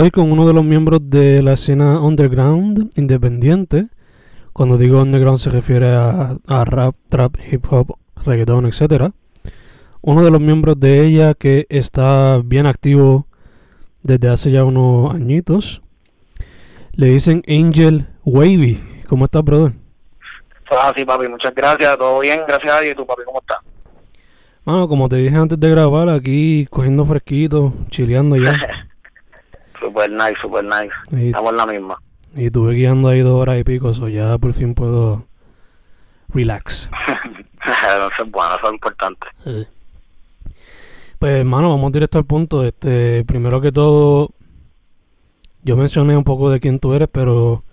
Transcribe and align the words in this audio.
Hoy 0.00 0.12
con 0.12 0.30
uno 0.30 0.46
de 0.46 0.54
los 0.54 0.62
miembros 0.62 1.00
de 1.10 1.42
la 1.42 1.54
escena 1.54 2.00
underground 2.00 2.88
independiente. 2.94 3.88
Cuando 4.52 4.78
digo 4.78 5.02
underground 5.02 5.40
se 5.40 5.50
refiere 5.50 5.90
a, 5.90 6.36
a 6.46 6.64
rap, 6.64 6.94
trap, 7.08 7.34
hip 7.50 7.64
hop, 7.68 7.98
reggaeton, 8.24 8.66
etc. 8.66 9.10
Uno 10.00 10.24
de 10.24 10.30
los 10.30 10.40
miembros 10.40 10.78
de 10.78 11.04
ella 11.04 11.34
que 11.34 11.66
está 11.68 12.40
bien 12.44 12.66
activo 12.66 13.26
desde 14.04 14.28
hace 14.28 14.52
ya 14.52 14.62
unos 14.62 15.12
añitos. 15.12 15.82
Le 16.92 17.08
dicen 17.08 17.42
Angel 17.48 18.06
Wavy. 18.24 18.80
¿Cómo 19.08 19.24
estás, 19.24 19.42
brother? 19.42 19.72
Pues 20.68 20.80
así, 20.80 21.04
papi, 21.04 21.26
muchas 21.26 21.52
gracias, 21.52 21.98
todo 21.98 22.20
bien, 22.20 22.42
gracias 22.46 22.72
a 22.72 22.80
Dios. 22.82 22.92
¿Y 22.92 22.96
tú, 22.96 23.04
papi, 23.04 23.22
cómo 23.24 23.40
estás? 23.40 23.58
Mano, 24.64 24.86
como 24.86 25.08
te 25.08 25.16
dije 25.16 25.34
antes 25.34 25.58
de 25.58 25.68
grabar, 25.68 26.08
aquí 26.08 26.68
cogiendo 26.70 27.04
fresquito, 27.04 27.72
chileando 27.90 28.36
ya. 28.36 28.52
super 29.80 30.10
nice, 30.10 30.36
super 30.40 30.64
nice. 30.64 30.92
Y- 31.12 31.26
Estamos 31.28 31.50
en 31.52 31.56
la 31.56 31.66
misma. 31.66 31.98
y 32.34 32.50
tuve 32.50 32.74
guiando 32.74 33.08
ahí 33.08 33.20
dos 33.20 33.40
horas 33.40 33.58
y 33.58 33.64
pico, 33.64 33.92
so 33.94 34.08
ya 34.08 34.36
por 34.38 34.52
fin 34.52 34.74
puedo 34.74 35.26
relax. 36.28 36.88
eso 37.64 38.22
es 38.24 38.30
bueno, 38.30 38.54
eso 38.56 38.66
es 38.68 38.72
importante. 38.74 39.26
Pues, 41.18 41.34
hermano, 41.40 41.70
vamos 41.70 41.90
directo 41.92 42.18
al 42.18 42.24
punto. 42.26 42.64
Este, 42.64 43.24
primero 43.24 43.60
que 43.60 43.72
todo, 43.72 44.30
yo 45.62 45.76
mencioné 45.76 46.16
un 46.16 46.24
poco 46.24 46.50
de 46.50 46.60
quién 46.60 46.78
tú 46.78 46.94
eres, 46.94 47.08
pero 47.10 47.64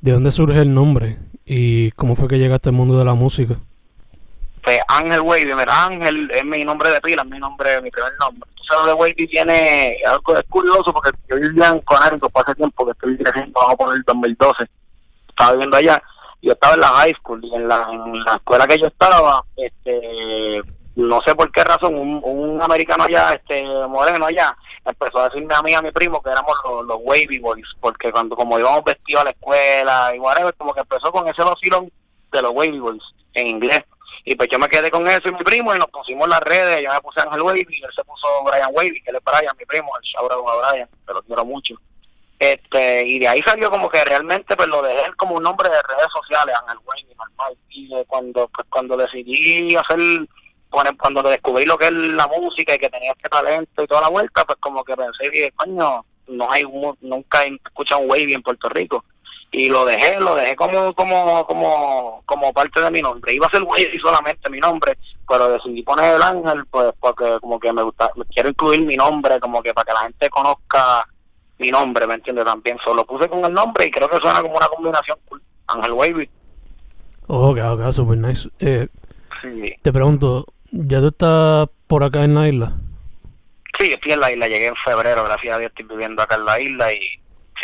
¿de 0.00 0.12
dónde 0.12 0.30
surge 0.32 0.58
el 0.60 0.74
nombre? 0.74 1.18
¿Y 1.46 1.90
cómo 1.92 2.14
fue 2.16 2.28
que 2.28 2.38
llegaste 2.38 2.68
al 2.70 2.74
mundo 2.74 2.98
de 2.98 3.04
la 3.04 3.14
música? 3.14 3.56
Pues 4.62 4.80
Ángel 4.88 5.20
Wavy, 5.20 5.44
mira, 5.46 5.84
Ángel 5.86 6.30
es 6.30 6.44
mi 6.44 6.64
nombre 6.64 6.90
de 6.90 7.00
pila, 7.00 7.22
es 7.22 7.28
mi 7.28 7.38
nombre, 7.38 7.80
mi 7.82 7.90
primer 7.90 8.12
nombre. 8.18 8.48
Sabes, 8.68 8.86
de 8.86 8.92
Wavy 8.94 9.26
tiene 9.26 9.98
algo 10.06 10.36
es 10.36 10.44
curioso 10.48 10.92
porque 10.92 11.10
yo 11.28 11.36
vivía 11.36 11.68
en 11.68 11.80
por 11.80 11.98
hace 11.98 12.54
tiempo 12.54 12.84
que 12.84 12.92
estoy 12.92 13.18
creciendo, 13.18 13.52
vamos 13.54 13.74
a 13.74 13.76
poner 13.76 13.96
el 13.96 14.02
2012. 14.04 14.68
Estaba 15.28 15.52
viviendo 15.52 15.76
allá. 15.76 16.02
Yo 16.42 16.52
estaba 16.52 16.74
en 16.74 16.80
la 16.80 16.88
high 16.88 17.14
school 17.14 17.40
y 17.42 17.54
en 17.54 17.68
la, 17.68 17.86
en 17.90 18.24
la 18.24 18.34
escuela 18.34 18.66
que 18.66 18.78
yo 18.78 18.86
estaba, 18.86 19.42
este, 19.56 20.60
no 20.96 21.20
sé 21.26 21.34
por 21.34 21.50
qué 21.50 21.64
razón, 21.64 21.94
un, 21.94 22.20
un 22.22 22.62
americano 22.62 23.04
allá, 23.04 23.32
este, 23.32 23.64
moreno 23.88 24.26
allá, 24.26 24.54
empezó 24.84 25.20
a 25.20 25.28
decirme 25.28 25.54
a 25.54 25.62
mí 25.62 25.72
a 25.72 25.80
mi 25.80 25.90
primo 25.90 26.20
que 26.22 26.30
éramos 26.30 26.54
los, 26.64 26.84
los 26.86 26.98
Wavy 27.02 27.38
Boys, 27.38 27.66
porque 27.80 28.12
cuando 28.12 28.36
como 28.36 28.58
íbamos 28.58 28.84
vestidos 28.84 29.22
a 29.22 29.24
la 29.24 29.30
escuela 29.30 30.12
y 30.14 30.18
whatever, 30.18 30.54
como 30.54 30.74
que 30.74 30.80
empezó 30.80 31.10
con 31.10 31.26
ese 31.26 31.42
vacilón 31.42 31.90
de 32.30 32.42
los 32.42 32.52
Wavy 32.52 32.78
Boys 32.78 33.02
en 33.34 33.46
inglés. 33.46 33.82
Y 34.24 34.34
pues 34.36 34.48
yo 34.50 34.58
me 34.58 34.68
quedé 34.68 34.90
con 34.90 35.06
eso 35.06 35.28
y 35.28 35.32
mi 35.32 35.44
primo 35.44 35.74
y 35.74 35.78
nos 35.78 35.88
pusimos 35.88 36.26
las 36.28 36.40
redes, 36.40 36.82
yo 36.82 36.90
me 36.92 37.00
puse 37.02 37.20
Ángel 37.20 37.42
Wavy 37.42 37.66
y 37.68 37.84
él 37.84 37.90
se 37.94 38.02
puso 38.04 38.26
Brian 38.44 38.70
Wavy, 38.72 39.02
que 39.02 39.10
él 39.10 39.16
es 39.16 39.22
Brian, 39.24 39.54
mi 39.58 39.66
primo, 39.66 39.90
el 39.96 40.22
out 40.22 40.32
a 40.32 40.70
Brian, 40.70 40.88
que 41.06 41.12
lo 41.12 41.22
quiero 41.22 41.44
mucho. 41.44 41.74
Este, 42.38 43.06
y 43.06 43.18
de 43.18 43.28
ahí 43.28 43.42
salió 43.42 43.70
como 43.70 43.88
que 43.88 44.04
realmente 44.04 44.56
pues 44.56 44.68
lo 44.68 44.82
dejé 44.82 45.12
como 45.16 45.36
un 45.36 45.42
nombre 45.42 45.68
de 45.68 45.80
redes 45.82 46.08
sociales, 46.12 46.54
Ángel 46.62 46.78
Wavy, 46.84 47.14
normal. 47.16 47.54
Y 47.68 47.94
eh, 47.94 48.04
cuando, 48.06 48.48
pues 48.48 48.66
cuando 48.70 48.96
decidí 48.96 49.76
hacer, 49.76 49.98
cuando 50.70 51.22
descubrí 51.22 51.64
lo 51.66 51.76
que 51.78 51.86
es 51.86 51.92
la 51.92 52.26
música 52.26 52.74
y 52.74 52.78
que 52.78 52.88
tenía 52.90 53.12
este 53.12 53.28
talento 53.28 53.82
y 53.82 53.86
toda 53.86 54.00
la 54.02 54.08
vuelta, 54.08 54.44
pues 54.44 54.58
como 54.58 54.82
que 54.84 54.96
pensé, 54.96 55.30
dije, 55.30 55.52
coño, 55.54 56.04
no 56.28 56.50
hay, 56.50 56.64
un- 56.64 56.96
nunca 57.02 57.44
he 57.44 57.50
un 57.50 58.10
Wavy 58.10 58.32
en 58.32 58.42
Puerto 58.42 58.68
Rico 58.70 59.04
y 59.56 59.68
lo 59.68 59.84
dejé, 59.84 60.18
lo 60.18 60.34
dejé 60.34 60.56
como 60.56 60.92
como 60.94 61.46
como 61.46 62.22
como 62.26 62.52
parte 62.52 62.80
de 62.80 62.90
mi 62.90 63.00
nombre. 63.00 63.32
Iba 63.34 63.46
a 63.46 63.50
ser 63.50 63.62
Wavy 63.62 63.98
solamente 64.02 64.50
mi 64.50 64.58
nombre, 64.58 64.98
pero 65.28 65.48
decidí 65.50 65.82
poner 65.82 66.16
el 66.16 66.22
ángel 66.22 66.64
pues 66.70 66.92
porque 66.98 67.38
como 67.40 67.60
que 67.60 67.72
me 67.72 67.82
gusta, 67.82 68.10
quiero 68.32 68.48
incluir 68.48 68.80
mi 68.82 68.96
nombre 68.96 69.38
como 69.38 69.62
que 69.62 69.72
para 69.72 69.84
que 69.86 69.92
la 69.92 70.00
gente 70.00 70.28
conozca 70.30 71.06
mi 71.58 71.70
nombre, 71.70 72.06
¿me 72.06 72.14
entiendes? 72.14 72.44
También 72.44 72.78
solo 72.84 73.04
puse 73.06 73.28
con 73.28 73.44
el 73.44 73.52
nombre 73.54 73.86
y 73.86 73.90
creo 73.92 74.08
que 74.08 74.18
suena 74.18 74.42
como 74.42 74.56
una 74.56 74.66
combinación 74.66 75.18
cool. 75.28 75.40
Ángel 75.68 75.92
Wavy. 75.92 76.28
Oh, 77.28 77.50
ok, 77.50 77.58
ok, 77.80 77.92
super 77.92 78.18
nice. 78.18 78.48
Eh, 78.58 78.88
Sí. 79.40 79.74
te 79.82 79.92
pregunto, 79.92 80.46
¿ya 80.72 81.00
tú 81.00 81.08
estás 81.08 81.68
por 81.86 82.02
acá 82.02 82.24
en 82.24 82.34
la 82.34 82.48
isla? 82.48 82.72
Sí, 83.78 83.92
estoy 83.92 84.12
en 84.12 84.20
la 84.20 84.32
isla, 84.32 84.48
llegué 84.48 84.66
en 84.68 84.76
febrero, 84.76 85.22
gracias 85.24 85.54
a 85.54 85.58
Dios 85.58 85.70
estoy 85.70 85.84
viviendo 85.86 86.22
acá 86.22 86.36
en 86.36 86.44
la 86.44 86.60
isla 86.60 86.92
y 86.92 86.98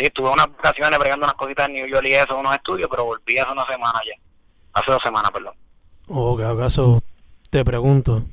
sí, 0.01 0.07
estuve 0.07 0.29
unas 0.29 0.47
vacaciones 0.47 0.99
bregando 0.99 1.25
unas 1.25 1.35
cositas 1.35 1.67
en 1.67 1.73
New 1.73 1.87
York 1.87 2.05
y 2.05 2.13
eso, 2.13 2.37
unos 2.37 2.55
estudios, 2.55 2.89
pero 2.89 3.05
volví 3.05 3.37
hace 3.37 3.51
una 3.51 3.65
semana 3.65 3.99
ya. 4.05 4.21
Hace 4.73 4.91
dos 4.91 5.01
semanas, 5.03 5.31
perdón. 5.31 5.53
Oh, 6.07 6.31
ok, 6.33 6.41
ok, 6.41 6.69
so, 6.69 7.03
te 7.49 7.63
pregunto. 7.63 8.23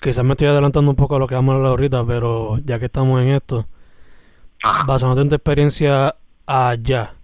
Quizás 0.00 0.24
me 0.24 0.32
estoy 0.32 0.48
adelantando 0.48 0.90
un 0.90 0.96
poco 0.96 1.16
a 1.16 1.18
lo 1.18 1.26
que 1.26 1.34
vamos 1.34 1.54
a 1.54 1.56
hablar 1.56 1.70
ahorita, 1.70 2.04
pero 2.04 2.58
ya 2.64 2.78
que 2.78 2.86
estamos 2.86 3.22
en 3.22 3.30
esto, 3.30 3.66
Ajá. 4.62 4.84
basándote 4.84 5.22
en 5.22 5.28
tu 5.30 5.34
experiencia 5.34 6.14
allá, 6.46 7.14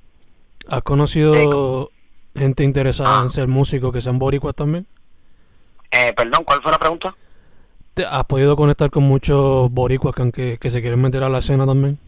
¿has 0.68 0.82
conocido 0.82 1.90
gente 2.34 2.64
interesada 2.64 3.22
en 3.22 3.30
ser 3.30 3.48
músico 3.48 3.92
que 3.92 4.00
sean 4.00 4.18
boricuas 4.18 4.54
también? 4.54 4.86
Eh, 5.90 6.12
perdón, 6.16 6.44
¿cuál 6.44 6.62
fue 6.62 6.72
la 6.72 6.78
pregunta? 6.78 7.14
¿Te 7.94 8.06
has 8.06 8.24
podido 8.24 8.56
conectar 8.56 8.90
con 8.90 9.02
muchos 9.02 9.70
boricuas 9.70 10.14
que, 10.32 10.58
que 10.58 10.70
se 10.70 10.80
quieren 10.80 11.02
meter 11.02 11.22
a 11.22 11.28
la 11.28 11.38
escena 11.38 11.66
también? 11.66 11.98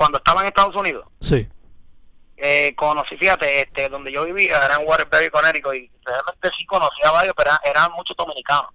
Cuando 0.00 0.16
estaba 0.16 0.40
en 0.40 0.46
Estados 0.46 0.74
Unidos, 0.74 1.04
Sí. 1.20 1.46
eh, 2.38 2.72
conocí, 2.74 3.18
fíjate, 3.18 3.60
este, 3.60 3.90
donde 3.90 4.10
yo 4.10 4.24
vivía 4.24 4.56
era 4.64 4.76
en 4.76 4.88
Waterbury, 4.88 5.28
Connecticut, 5.28 5.74
y 5.74 5.90
realmente 6.02 6.50
sí 6.56 6.64
conocía 6.64 7.10
a 7.10 7.12
varios, 7.12 7.34
pero 7.36 7.50
eran, 7.50 7.58
eran 7.64 7.92
muchos 7.92 8.16
dominicanos. 8.16 8.70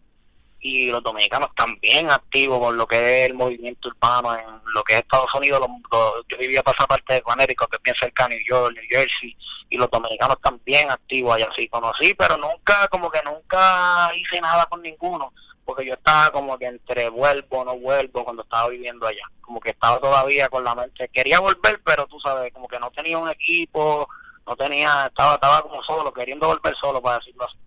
Y 0.59 0.91
los 0.91 1.01
dominicanos 1.01 1.49
están 1.49 1.79
bien 1.79 2.11
activos 2.11 2.59
con 2.59 2.77
lo 2.77 2.85
que 2.85 3.23
es 3.23 3.29
el 3.31 3.33
movimiento 3.33 3.87
urbano 3.89 4.37
en 4.37 4.45
lo 4.71 4.83
que 4.83 4.93
es 4.93 4.99
Estados 4.99 5.33
Unidos. 5.33 5.59
Los- 5.61 5.69
los- 5.91 6.27
yo 6.27 6.37
vivía 6.37 6.61
para 6.61 6.75
esa 6.77 6.85
parte 6.85 7.13
de 7.15 7.21
Connecticut, 7.23 7.69
que 7.71 7.77
es 7.77 7.81
bien 7.81 7.95
cerca 7.99 8.25
a 8.25 8.29
New 8.29 8.39
York, 8.47 8.75
New 8.75 8.83
Jersey, 8.87 9.35
y 9.71 9.77
los 9.77 9.89
dominicanos 9.89 10.35
están 10.35 10.61
bien 10.63 10.91
activos 10.91 11.33
allá. 11.35 11.49
Sí, 11.55 11.67
conocí, 11.69 12.13
pero 12.13 12.37
nunca, 12.37 12.87
como 12.89 13.09
que 13.09 13.23
nunca 13.23 14.11
hice 14.15 14.39
nada 14.41 14.67
con 14.67 14.83
ninguno, 14.83 15.33
porque 15.65 15.85
yo 15.85 15.95
estaba 15.95 16.29
como 16.31 16.57
que 16.57 16.67
entre 16.67 17.09
vuelvo, 17.09 17.65
no 17.65 17.77
vuelvo, 17.77 18.23
cuando 18.23 18.43
estaba 18.43 18.69
viviendo 18.69 19.07
allá. 19.07 19.23
Como 19.41 19.59
que 19.59 19.71
estaba 19.71 19.99
todavía 19.99 20.47
con 20.49 20.63
la 20.63 20.75
mente, 20.75 21.09
quería 21.11 21.39
volver, 21.39 21.81
pero 21.83 22.05
tú 22.07 22.19
sabes, 22.19 22.53
como 22.53 22.67
que 22.67 22.79
no 22.79 22.89
tenía 22.91 23.17
un 23.17 23.29
equipo, 23.29 24.07
no 24.47 24.55
tenía, 24.55 25.07
estaba, 25.07 25.35
estaba 25.35 25.61
como 25.63 25.81
solo, 25.83 26.13
queriendo 26.13 26.47
volver 26.47 26.75
solo, 26.79 27.01
para 27.01 27.17
decirlo 27.17 27.45
así. 27.45 27.57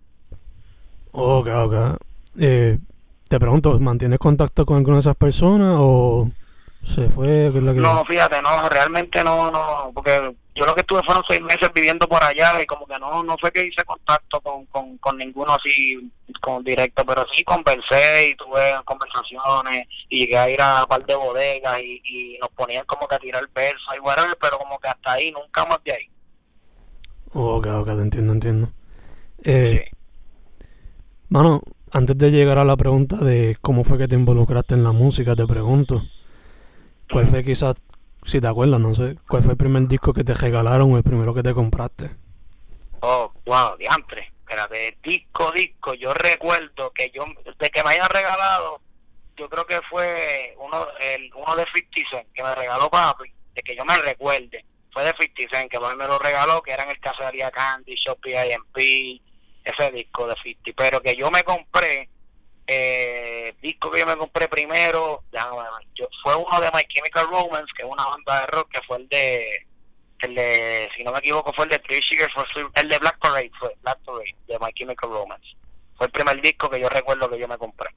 Ok, 1.11 1.47
ok. 1.47 1.73
Eh, 2.39 2.77
te 3.27 3.39
pregunto, 3.39 3.77
¿mantienes 3.79 4.19
contacto 4.19 4.65
con 4.65 4.77
alguna 4.77 4.95
de 4.97 5.01
esas 5.01 5.15
personas 5.15 5.77
o 5.79 6.29
se 6.85 7.09
fue? 7.09 7.49
¿Qué 7.51 7.57
es 7.57 7.63
lo 7.63 7.73
que- 7.73 7.79
No, 7.81 8.05
fíjate, 8.05 8.41
no, 8.41 8.69
realmente 8.69 9.23
no, 9.23 9.51
no, 9.51 9.91
porque 9.93 10.35
yo 10.59 10.65
lo 10.65 10.75
que 10.75 10.81
estuve 10.81 11.01
fueron 11.03 11.23
seis 11.27 11.41
meses 11.41 11.69
viviendo 11.73 12.07
por 12.07 12.23
allá 12.23 12.61
y 12.61 12.65
como 12.65 12.85
que 12.85 12.99
no 12.99 13.23
no 13.23 13.37
fue 13.37 13.51
que 13.51 13.65
hice 13.65 13.83
contacto 13.85 14.41
con, 14.41 14.65
con, 14.67 14.97
con 14.97 15.17
ninguno 15.17 15.53
así 15.53 16.11
con 16.41 16.63
directo, 16.63 17.05
pero 17.05 17.25
sí 17.33 17.43
conversé 17.43 18.29
y 18.29 18.35
tuve 18.35 18.75
conversaciones 18.85 19.87
y 20.09 20.19
llegué 20.19 20.37
a 20.37 20.49
ir 20.49 20.61
a 20.61 20.81
un 20.81 20.87
par 20.87 21.05
de 21.05 21.15
bodegas 21.15 21.79
y, 21.81 22.01
y 22.03 22.37
nos 22.39 22.49
ponían 22.49 22.85
como 22.85 23.07
que 23.07 23.15
a 23.15 23.19
tirar 23.19 23.47
versos 23.53 23.95
y 23.95 23.99
whatever, 23.99 24.37
pero 24.39 24.57
como 24.57 24.77
que 24.79 24.89
hasta 24.89 25.13
ahí, 25.13 25.31
nunca 25.31 25.65
más 25.65 25.83
de 25.83 25.93
ahí. 25.93 26.09
Ok, 27.33 27.67
ok, 27.67 27.85
te 27.85 27.91
entiendo, 28.01 28.33
entiendo. 28.33 28.69
Eh, 29.43 29.85
Mano, 31.29 31.61
antes 31.91 32.17
de 32.17 32.31
llegar 32.31 32.57
a 32.57 32.65
la 32.65 32.75
pregunta 32.75 33.17
de 33.17 33.55
cómo 33.61 33.83
fue 33.83 33.99
que 33.99 34.07
te 34.07 34.15
involucraste 34.15 34.73
en 34.73 34.83
la 34.83 34.91
música, 34.91 35.35
te 35.35 35.45
pregunto, 35.45 36.01
¿cuál 37.11 37.27
fue 37.27 37.43
quizás, 37.43 37.75
si 38.25 38.41
te 38.41 38.47
acuerdas, 38.47 38.79
no 38.79 38.93
sé, 38.95 39.17
cuál 39.27 39.43
fue 39.43 39.53
el 39.53 39.57
primer 39.57 39.87
disco 39.87 40.13
que 40.13 40.23
te 40.23 40.33
regalaron 40.33 40.91
o 40.93 40.97
el 40.97 41.03
primero 41.03 41.33
que 41.33 41.43
te 41.43 41.53
compraste? 41.53 42.11
Oh, 43.01 43.31
wow, 43.45 43.77
diantre. 43.77 44.31
Espérate, 44.39 44.97
disco, 45.03 45.51
disco. 45.51 45.93
Yo 45.93 46.13
recuerdo 46.13 46.91
que 46.91 47.11
yo, 47.11 47.23
de 47.59 47.69
que 47.69 47.83
me 47.83 47.91
hayan 47.91 48.09
regalado, 48.09 48.81
yo 49.37 49.47
creo 49.47 49.65
que 49.65 49.79
fue 49.89 50.55
uno, 50.59 50.87
el, 50.99 51.31
uno 51.35 51.55
de 51.55 51.65
50 51.73 52.09
Cent 52.09 52.27
que 52.33 52.43
me 52.43 52.55
regaló 52.55 52.89
papi, 52.89 53.31
de 53.53 53.61
que 53.61 53.75
yo 53.75 53.85
me 53.85 53.97
recuerde. 53.97 54.65
Fue 54.91 55.03
de 55.03 55.13
50 55.17 55.55
Cent 55.57 55.71
que 55.71 55.79
papi 55.79 55.95
me 55.95 56.07
lo 56.07 56.19
regaló, 56.19 56.61
que 56.61 56.71
era 56.71 56.83
en 56.83 56.89
el 56.89 56.99
Cacería 56.99 57.51
Candy, 57.51 57.95
Shopee 57.95 58.53
IMP, 58.53 59.21
ese 59.63 59.91
disco 59.91 60.27
de 60.27 60.35
50. 60.41 60.71
Pero 60.75 61.01
que 61.01 61.15
yo 61.15 61.29
me 61.31 61.43
compré, 61.43 62.09
eh, 62.71 63.55
disco 63.61 63.89
que 63.89 63.99
yo 63.99 64.05
me 64.05 64.15
compré 64.15 64.47
primero, 64.47 65.23
déjame 65.31 65.57
ver, 65.57 65.87
yo, 65.95 66.07
fue 66.23 66.35
uno 66.35 66.59
de 66.61 66.69
My 66.71 66.83
Chemical 66.87 67.27
Romance, 67.27 67.71
que 67.75 67.81
es 67.83 67.89
una 67.89 68.05
banda 68.05 68.41
de 68.41 68.47
rock, 68.47 68.69
que 68.71 68.81
fue 68.83 68.97
el 68.97 69.09
de, 69.09 69.67
el 70.19 70.35
de, 70.35 70.89
si 70.95 71.03
no 71.03 71.11
me 71.11 71.17
equivoco, 71.19 71.51
fue 71.53 71.65
el 71.65 71.71
de 71.71 71.79
Three 71.79 72.01
Sugar 72.03 72.31
for 72.31 72.47
Sweet- 72.49 72.71
el 72.75 72.89
de 72.89 72.97
Black 72.99 73.17
Parade, 73.19 73.51
fue 73.59 73.73
Black 73.81 73.99
Parade, 74.05 74.35
de 74.47 74.59
My 74.59 74.71
Chemical 74.73 75.09
Romance. 75.09 75.47
Fue 75.97 76.05
el 76.05 76.11
primer 76.11 76.41
disco 76.41 76.69
que 76.69 76.79
yo 76.79 76.87
recuerdo 76.89 77.29
que 77.29 77.39
yo 77.39 77.47
me 77.47 77.57
compré. 77.57 77.89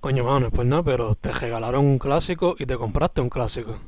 Coño, 0.00 0.24
mano, 0.24 0.40
no 0.40 0.46
es 0.46 0.52
por 0.52 0.64
nada, 0.64 0.82
pero 0.82 1.14
te 1.16 1.30
regalaron 1.32 1.84
un 1.84 1.98
clásico 1.98 2.56
y 2.58 2.66
te 2.66 2.76
compraste 2.76 3.20
un 3.20 3.28
clásico. 3.28 3.78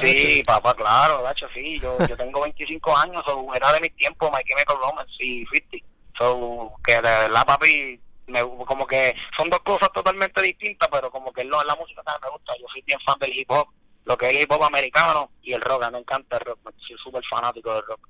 Sí, 0.00 0.42
papá, 0.46 0.74
claro, 0.74 1.22
Dacho, 1.22 1.48
sí, 1.52 1.80
yo, 1.80 1.98
yo 2.06 2.16
tengo 2.16 2.42
25 2.42 2.96
años, 2.96 3.22
so, 3.26 3.52
era 3.54 3.72
de 3.72 3.80
mi 3.80 3.90
tiempo 3.90 4.30
My 4.30 4.42
Chemical 4.44 4.76
Romance 4.80 5.12
y 5.18 5.44
50. 5.46 5.76
So, 6.18 6.72
que 6.84 6.94
de 6.94 7.00
verdad, 7.00 7.46
papi, 7.46 7.98
me, 8.30 8.40
como 8.42 8.86
que 8.86 9.14
son 9.36 9.50
dos 9.50 9.60
cosas 9.60 9.90
totalmente 9.92 10.40
distintas, 10.42 10.88
pero 10.90 11.10
como 11.10 11.32
que 11.32 11.44
lo, 11.44 11.62
la 11.64 11.76
música 11.76 12.02
también 12.02 12.22
me 12.24 12.30
gusta. 12.30 12.54
Yo 12.58 12.66
soy 12.72 12.82
bien 12.82 12.98
fan 13.04 13.18
del 13.18 13.36
hip 13.36 13.50
hop, 13.50 13.68
lo 14.04 14.16
que 14.16 14.28
es 14.28 14.36
el 14.36 14.42
hip 14.42 14.52
hop 14.52 14.64
americano 14.64 15.30
y 15.42 15.52
el 15.52 15.60
rock, 15.60 15.82
a 15.82 15.90
mí 15.90 15.94
me 15.94 15.98
encanta 16.00 16.36
el 16.36 16.44
rock, 16.44 16.58
soy 16.78 16.96
súper 17.02 17.22
fanático 17.28 17.72
del 17.74 17.82
rock. 17.86 18.08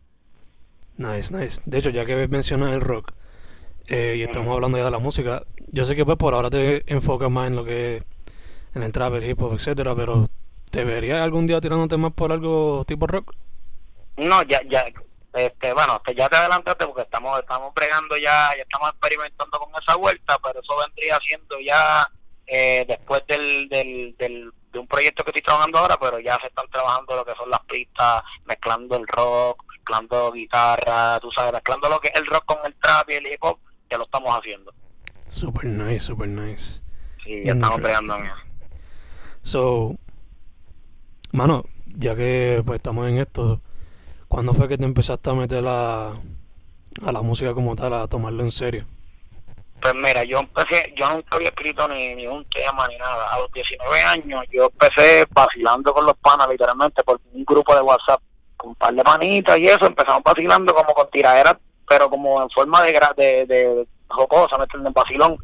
Nice, 0.97 1.35
nice. 1.35 1.61
De 1.65 1.79
hecho, 1.79 1.91
ya 1.91 2.05
que 2.05 2.29
mencionas 2.29 2.73
el 2.73 2.81
rock 2.81 3.13
eh, 3.89 4.15
y 4.19 4.23
estamos 4.23 4.55
hablando 4.55 4.79
ya 4.79 4.85
de 4.85 4.91
la 4.91 4.99
música, 4.99 5.45
yo 5.69 5.85
sé 5.87 5.97
que 5.97 6.05
pues 6.05 6.19
por 6.19 6.35
ahora 6.35 6.51
te 6.51 6.85
enfocas 6.93 7.31
más 7.31 7.49
en 7.49 7.57
lo 7.57 7.65
que 7.65 7.97
es 7.97 8.05
en 8.75 8.83
el 8.83 8.93
trap, 8.93 9.15
el 9.15 9.25
hip 9.25 9.41
hop, 9.41 9.55
etcétera, 9.55 9.95
pero 9.95 10.29
¿te 10.71 10.85
verías 10.85 11.21
algún 11.21 11.47
día 11.47 11.61
tirándote 11.61 11.97
más 11.97 12.13
por 12.13 12.33
algo 12.33 12.85
tipo 12.87 13.07
rock? 13.07 13.35
No, 14.17 14.43
ya, 14.43 14.61
ya, 14.69 14.85
este, 15.33 15.73
bueno, 15.73 16.03
que 16.03 16.15
ya 16.15 16.29
te 16.29 16.37
adelantaste 16.37 16.87
porque 16.87 17.03
estamos, 17.03 17.39
estamos 17.39 17.73
bregando 17.75 18.17
ya, 18.17 18.51
ya 18.57 18.63
estamos 18.63 18.91
experimentando 18.91 19.59
con 19.59 19.71
esa 19.81 19.97
vuelta, 19.97 20.39
pero 20.43 20.61
eso 20.61 20.77
vendría 20.77 21.19
siendo 21.27 21.61
ya 21.61 22.09
eh, 22.47 22.85
después 22.89 23.23
del, 23.29 23.69
del, 23.69 24.17
del, 24.19 24.53
de 24.73 24.79
un 24.79 24.87
proyecto 24.87 25.23
que 25.23 25.31
estoy 25.31 25.43
trabajando 25.43 25.79
ahora, 25.79 25.97
pero 26.01 26.19
ya 26.19 26.39
se 26.41 26.49
están 26.49 26.69
trabajando 26.71 27.17
lo 27.17 27.25
que 27.25 27.35
son 27.35 27.51
las 27.51 27.61
pistas, 27.61 28.23
mezclando 28.45 28.97
el 28.97 29.07
rock, 29.07 29.65
mezclando 29.69 30.33
guitarra, 30.33 31.21
tú 31.21 31.31
sabes, 31.33 31.53
mezclando 31.53 31.89
lo 31.89 32.01
que 32.01 32.09
es 32.09 32.15
el 32.17 32.27
rock 32.27 32.45
con 32.47 32.59
el 32.65 32.75
trap 32.77 33.11
y 33.11 33.15
el 33.15 33.27
hip 33.27 33.43
hop, 33.43 33.59
ya 33.89 33.99
lo 33.99 34.05
estamos 34.05 34.37
haciendo. 34.37 34.73
Super 35.31 35.65
nice, 35.67 36.07
super 36.07 36.29
nice. 36.29 36.81
Sí, 37.23 37.45
ya 37.45 37.53
estamos 37.53 37.81
bregando 37.81 38.17
en 38.17 38.27
eso. 38.27 38.37
So, 39.43 39.97
mano, 41.33 41.65
ya 41.87 42.15
que 42.17 42.63
pues 42.67 42.79
estamos 42.79 43.09
en 43.09 43.19
esto, 43.19 43.61
¿cuándo 44.31 44.55
fue 44.55 44.69
que 44.69 44.79
te 44.79 44.85
empezaste 44.85 45.29
a 45.29 45.35
meter 45.35 45.65
a, 45.67 46.11
a 46.11 47.13
la 47.13 47.21
música 47.21 47.53
como 47.53 47.75
tal, 47.75 47.93
a 47.93 48.07
tomarlo 48.07 48.45
en 48.45 48.53
serio? 48.53 48.87
Pues 49.83 49.95
mira, 49.95 50.23
yo 50.25 50.39
empecé, 50.39 50.95
yo 50.97 51.11
nunca 51.11 51.37
había 51.37 51.49
escrito 51.49 51.89
ni, 51.89 52.15
ni 52.15 52.27
un 52.27 52.45
tema 52.45 52.87
ni 52.87 52.97
nada. 52.97 53.29
A 53.29 53.39
los 53.39 53.51
19 53.53 54.03
años 54.03 54.45
yo 54.53 54.67
empecé 54.67 55.27
vacilando 55.31 55.93
con 55.93 56.07
los 56.07 56.17
panas, 56.19 56.49
literalmente, 56.49 57.03
por 57.03 57.21
un 57.33 57.45
grupo 57.45 57.75
de 57.75 57.81
WhatsApp, 57.81 58.21
con 58.57 58.71
un 58.71 58.77
par 58.77 58.95
de 58.95 59.03
panitas 59.03 59.59
y 59.59 59.67
eso, 59.67 59.87
empezamos 59.87 60.23
vacilando 60.23 60.73
como 60.75 60.95
con 60.95 61.11
tiraderas, 61.11 61.57
pero 61.89 62.09
como 62.09 62.41
en 62.41 62.51
forma 62.51 62.83
de, 62.83 62.93
de, 63.17 63.47
de 63.47 63.87
jocosa, 64.09 64.59
¿me 64.59 64.65
entiendes? 64.65 64.93
Vacilón, 64.93 65.39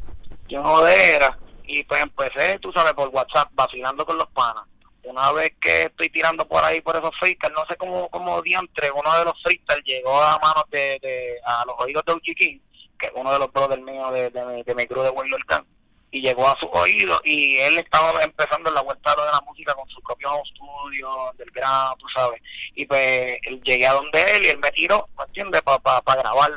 y 0.47 0.55
en 0.55 0.63
jodera. 0.63 1.37
Y 1.65 1.83
pues 1.83 2.01
empecé, 2.01 2.57
tú 2.59 2.71
sabes, 2.71 2.93
por 2.93 3.09
WhatsApp, 3.09 3.49
vacilando 3.53 4.05
con 4.05 4.17
los 4.17 4.27
panas. 4.29 4.63
Una 5.07 5.31
vez 5.31 5.53
que 5.61 5.83
estoy 5.83 6.09
tirando 6.09 6.47
por 6.47 6.63
ahí, 6.63 6.81
por 6.81 6.95
esos 6.95 7.15
freestyle, 7.17 7.53
no 7.53 7.65
sé 7.65 7.75
cómo, 7.77 8.09
cómo 8.09 8.41
diantre, 8.41 8.91
uno 8.91 9.17
de 9.17 9.25
los 9.25 9.41
freestyle 9.41 9.83
llegó 9.83 10.21
a 10.21 10.37
manos 10.39 10.65
de, 10.69 10.99
de 11.01 11.35
a 11.45 11.63
los 11.65 11.75
oídos 11.79 12.03
de 12.05 12.13
Uchi 12.13 12.35
que 12.35 13.05
es 13.07 13.11
uno 13.15 13.31
de 13.31 13.39
los 13.39 13.51
brothers 13.51 13.81
míos 13.81 14.11
de, 14.11 14.29
de, 14.29 14.45
mi, 14.45 14.63
de 14.63 14.75
mi 14.75 14.87
crew 14.87 15.03
de 15.03 15.13
Can, 15.45 15.65
y 16.11 16.21
llegó 16.21 16.47
a 16.47 16.57
su 16.59 16.67
oído 16.67 17.19
y 17.23 17.57
él 17.57 17.77
estaba 17.77 18.21
empezando 18.23 18.69
en 18.69 18.75
la 18.75 18.81
vuelta 18.81 19.11
de 19.15 19.31
la 19.31 19.41
música 19.45 19.73
con 19.75 19.87
su 19.89 20.01
propio 20.01 20.31
home 20.31 20.43
studio, 20.49 21.09
del 21.37 21.51
grano, 21.51 21.95
tú 21.99 22.05
sabes, 22.13 22.41
y 22.75 22.85
pues 22.85 23.39
llegué 23.63 23.87
a 23.87 23.93
donde 23.93 24.35
él 24.35 24.45
y 24.45 24.47
él 24.49 24.57
me 24.57 24.71
tiró, 24.71 25.07
¿me 25.17 25.25
entiendes?, 25.25 25.61
para 25.61 25.79
pa, 25.79 26.01
pa 26.01 26.15
grabar. 26.15 26.51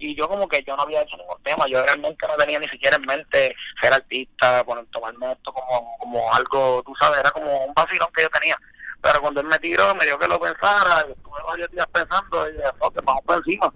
Y 0.00 0.16
yo 0.16 0.28
como 0.28 0.48
que 0.48 0.64
yo 0.66 0.74
no 0.76 0.82
había 0.82 1.02
hecho 1.02 1.16
ningún 1.16 1.40
tema, 1.42 1.66
yo 1.68 1.82
realmente 1.84 2.26
no 2.26 2.34
tenía 2.36 2.58
ni 2.58 2.68
siquiera 2.68 2.96
en 2.96 3.02
mente 3.02 3.54
ser 3.80 3.92
artista, 3.92 4.64
poner, 4.64 4.86
tomarme 4.86 5.32
esto 5.32 5.52
como, 5.52 5.96
como 5.98 6.34
algo, 6.34 6.82
tú 6.84 6.92
sabes, 6.98 7.20
era 7.20 7.30
como 7.30 7.66
un 7.66 7.74
vacilón 7.74 8.08
que 8.14 8.22
yo 8.22 8.30
tenía. 8.30 8.58
Pero 9.02 9.20
cuando 9.20 9.40
él 9.40 9.46
me 9.46 9.58
tiró, 9.58 9.94
me 9.94 10.06
dio 10.06 10.18
que 10.18 10.26
lo 10.26 10.40
pensara, 10.40 11.06
estuve 11.08 11.42
varios 11.46 11.70
días 11.70 11.86
pensando, 11.92 12.48
y 12.48 12.52
dije, 12.52 12.64
"No, 12.80 12.90
que 12.90 13.00
vamos 13.04 13.22
por 13.24 13.36
encima 13.36 13.72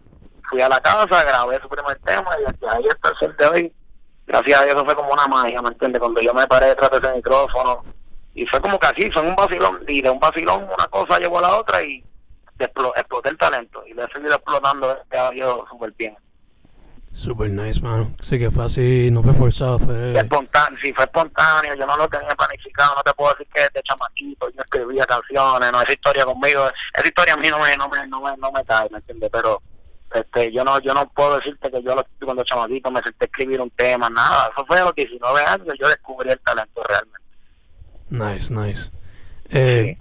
fui 0.49 0.61
a 0.61 0.69
la 0.69 0.81
casa, 0.81 1.25
grabé 1.25 1.61
su 1.61 1.69
primer 1.69 1.99
tema 2.00 2.31
y 2.38 2.53
desde 2.53 2.69
ahí 2.69 2.85
hasta 2.88 3.27
el 3.27 3.37
de 3.37 3.47
hoy, 3.47 3.73
gracias 4.27 4.61
a 4.61 4.65
Dios, 4.65 4.77
eso 4.77 4.85
fue 4.85 4.94
como 4.94 5.12
una 5.12 5.27
magia, 5.27 5.62
¿me 5.62 5.69
entiendes? 5.69 6.00
Cuando 6.00 6.20
yo 6.20 6.35
me 6.35 6.47
paré 6.47 6.67
detrás 6.69 6.91
de 6.91 6.99
ese 6.99 7.17
micrófono 7.17 7.85
y 8.35 8.47
fue 8.47 8.61
como 8.61 8.79
que 8.79 8.87
así, 8.87 9.11
fue 9.11 9.23
un 9.23 9.37
vacilón 9.37 9.81
y 9.88 10.03
de 10.03 10.11
un 10.11 10.20
vacilón 10.20 10.65
una 10.65 10.87
cosa 10.88 11.19
llevó 11.19 11.38
a 11.38 11.43
la 11.43 11.56
otra 11.56 11.82
y 11.82 12.05
explo- 12.59 12.93
exploté 12.97 13.29
el 13.31 13.39
talento 13.39 13.83
y 13.87 13.95
le 13.95 14.05
he 14.05 14.09
seguido 14.12 14.35
explotando, 14.35 14.97
ha 15.11 15.35
ido 15.35 15.67
súper 15.71 15.93
bien. 15.93 16.17
Super 17.15 17.49
nice, 17.49 17.81
mano. 17.81 18.13
Sí 18.25 18.39
que 18.41 18.51
fue 18.51 18.65
así, 18.65 19.08
no 19.13 19.23
fue 19.23 19.32
forzado, 19.34 19.79
fue... 19.79 20.15
Espontáneo, 20.19 20.77
sí, 20.82 20.93
fue 20.93 21.05
espontáneo, 21.05 21.75
yo 21.75 21.87
no 21.87 21.96
lo 21.96 22.08
tenía 22.08 22.29
planificado, 22.31 22.94
no 22.96 23.03
te 23.05 23.13
puedo 23.15 23.31
decir 23.34 23.46
que 23.55 23.61
desde 23.63 23.82
chamaquito 23.84 24.49
yo 24.51 24.61
escribía 24.61 25.05
canciones, 25.05 25.70
no, 25.70 25.81
esa 25.81 25.93
historia 25.93 26.25
conmigo, 26.25 26.69
esa 26.93 27.06
historia 27.06 27.34
a 27.34 27.37
mí 27.37 27.49
no 27.49 27.61
me, 27.61 27.77
no 27.77 27.89
me, 27.89 28.06
no 28.08 28.20
me, 28.20 28.37
no 28.37 28.51
me 28.51 28.65
cae, 28.65 28.89
¿me 28.91 28.99
entiendes? 28.99 29.31
Pero 29.32 29.63
este 30.13 30.53
yo 30.53 30.65
no 30.65 30.79
yo 30.81 30.93
no 30.93 31.08
puedo 31.11 31.37
decirte 31.37 31.70
que 31.70 31.82
yo 31.84 31.94
lo- 31.94 32.05
cuando 32.25 32.43
chamaquito 32.44 32.91
me 32.91 33.01
senté 33.03 33.25
a 33.25 33.27
escribir 33.27 33.61
un 33.61 33.70
tema, 33.70 34.11
nada, 34.11 34.51
eso 34.53 34.67
fue 34.67 34.79
a 34.81 34.84
los 34.84 34.94
19 34.96 35.41
años 35.46 35.69
yo 35.81 35.89
descubrí 35.89 36.31
el 36.31 36.41
talento 36.41 36.82
realmente. 36.82 37.20
Nice, 38.11 38.53
nice. 38.53 38.91
Eh, 39.51 39.96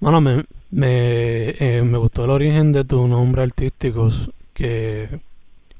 Mano, 0.00 0.20
me, 0.22 0.44
me, 0.70 1.50
eh, 1.50 1.82
me 1.82 1.98
gustó 1.98 2.24
el 2.24 2.30
origen 2.30 2.72
de 2.72 2.84
tu 2.84 3.06
nombre 3.06 3.42
artístico, 3.42 4.10
que 4.54 5.20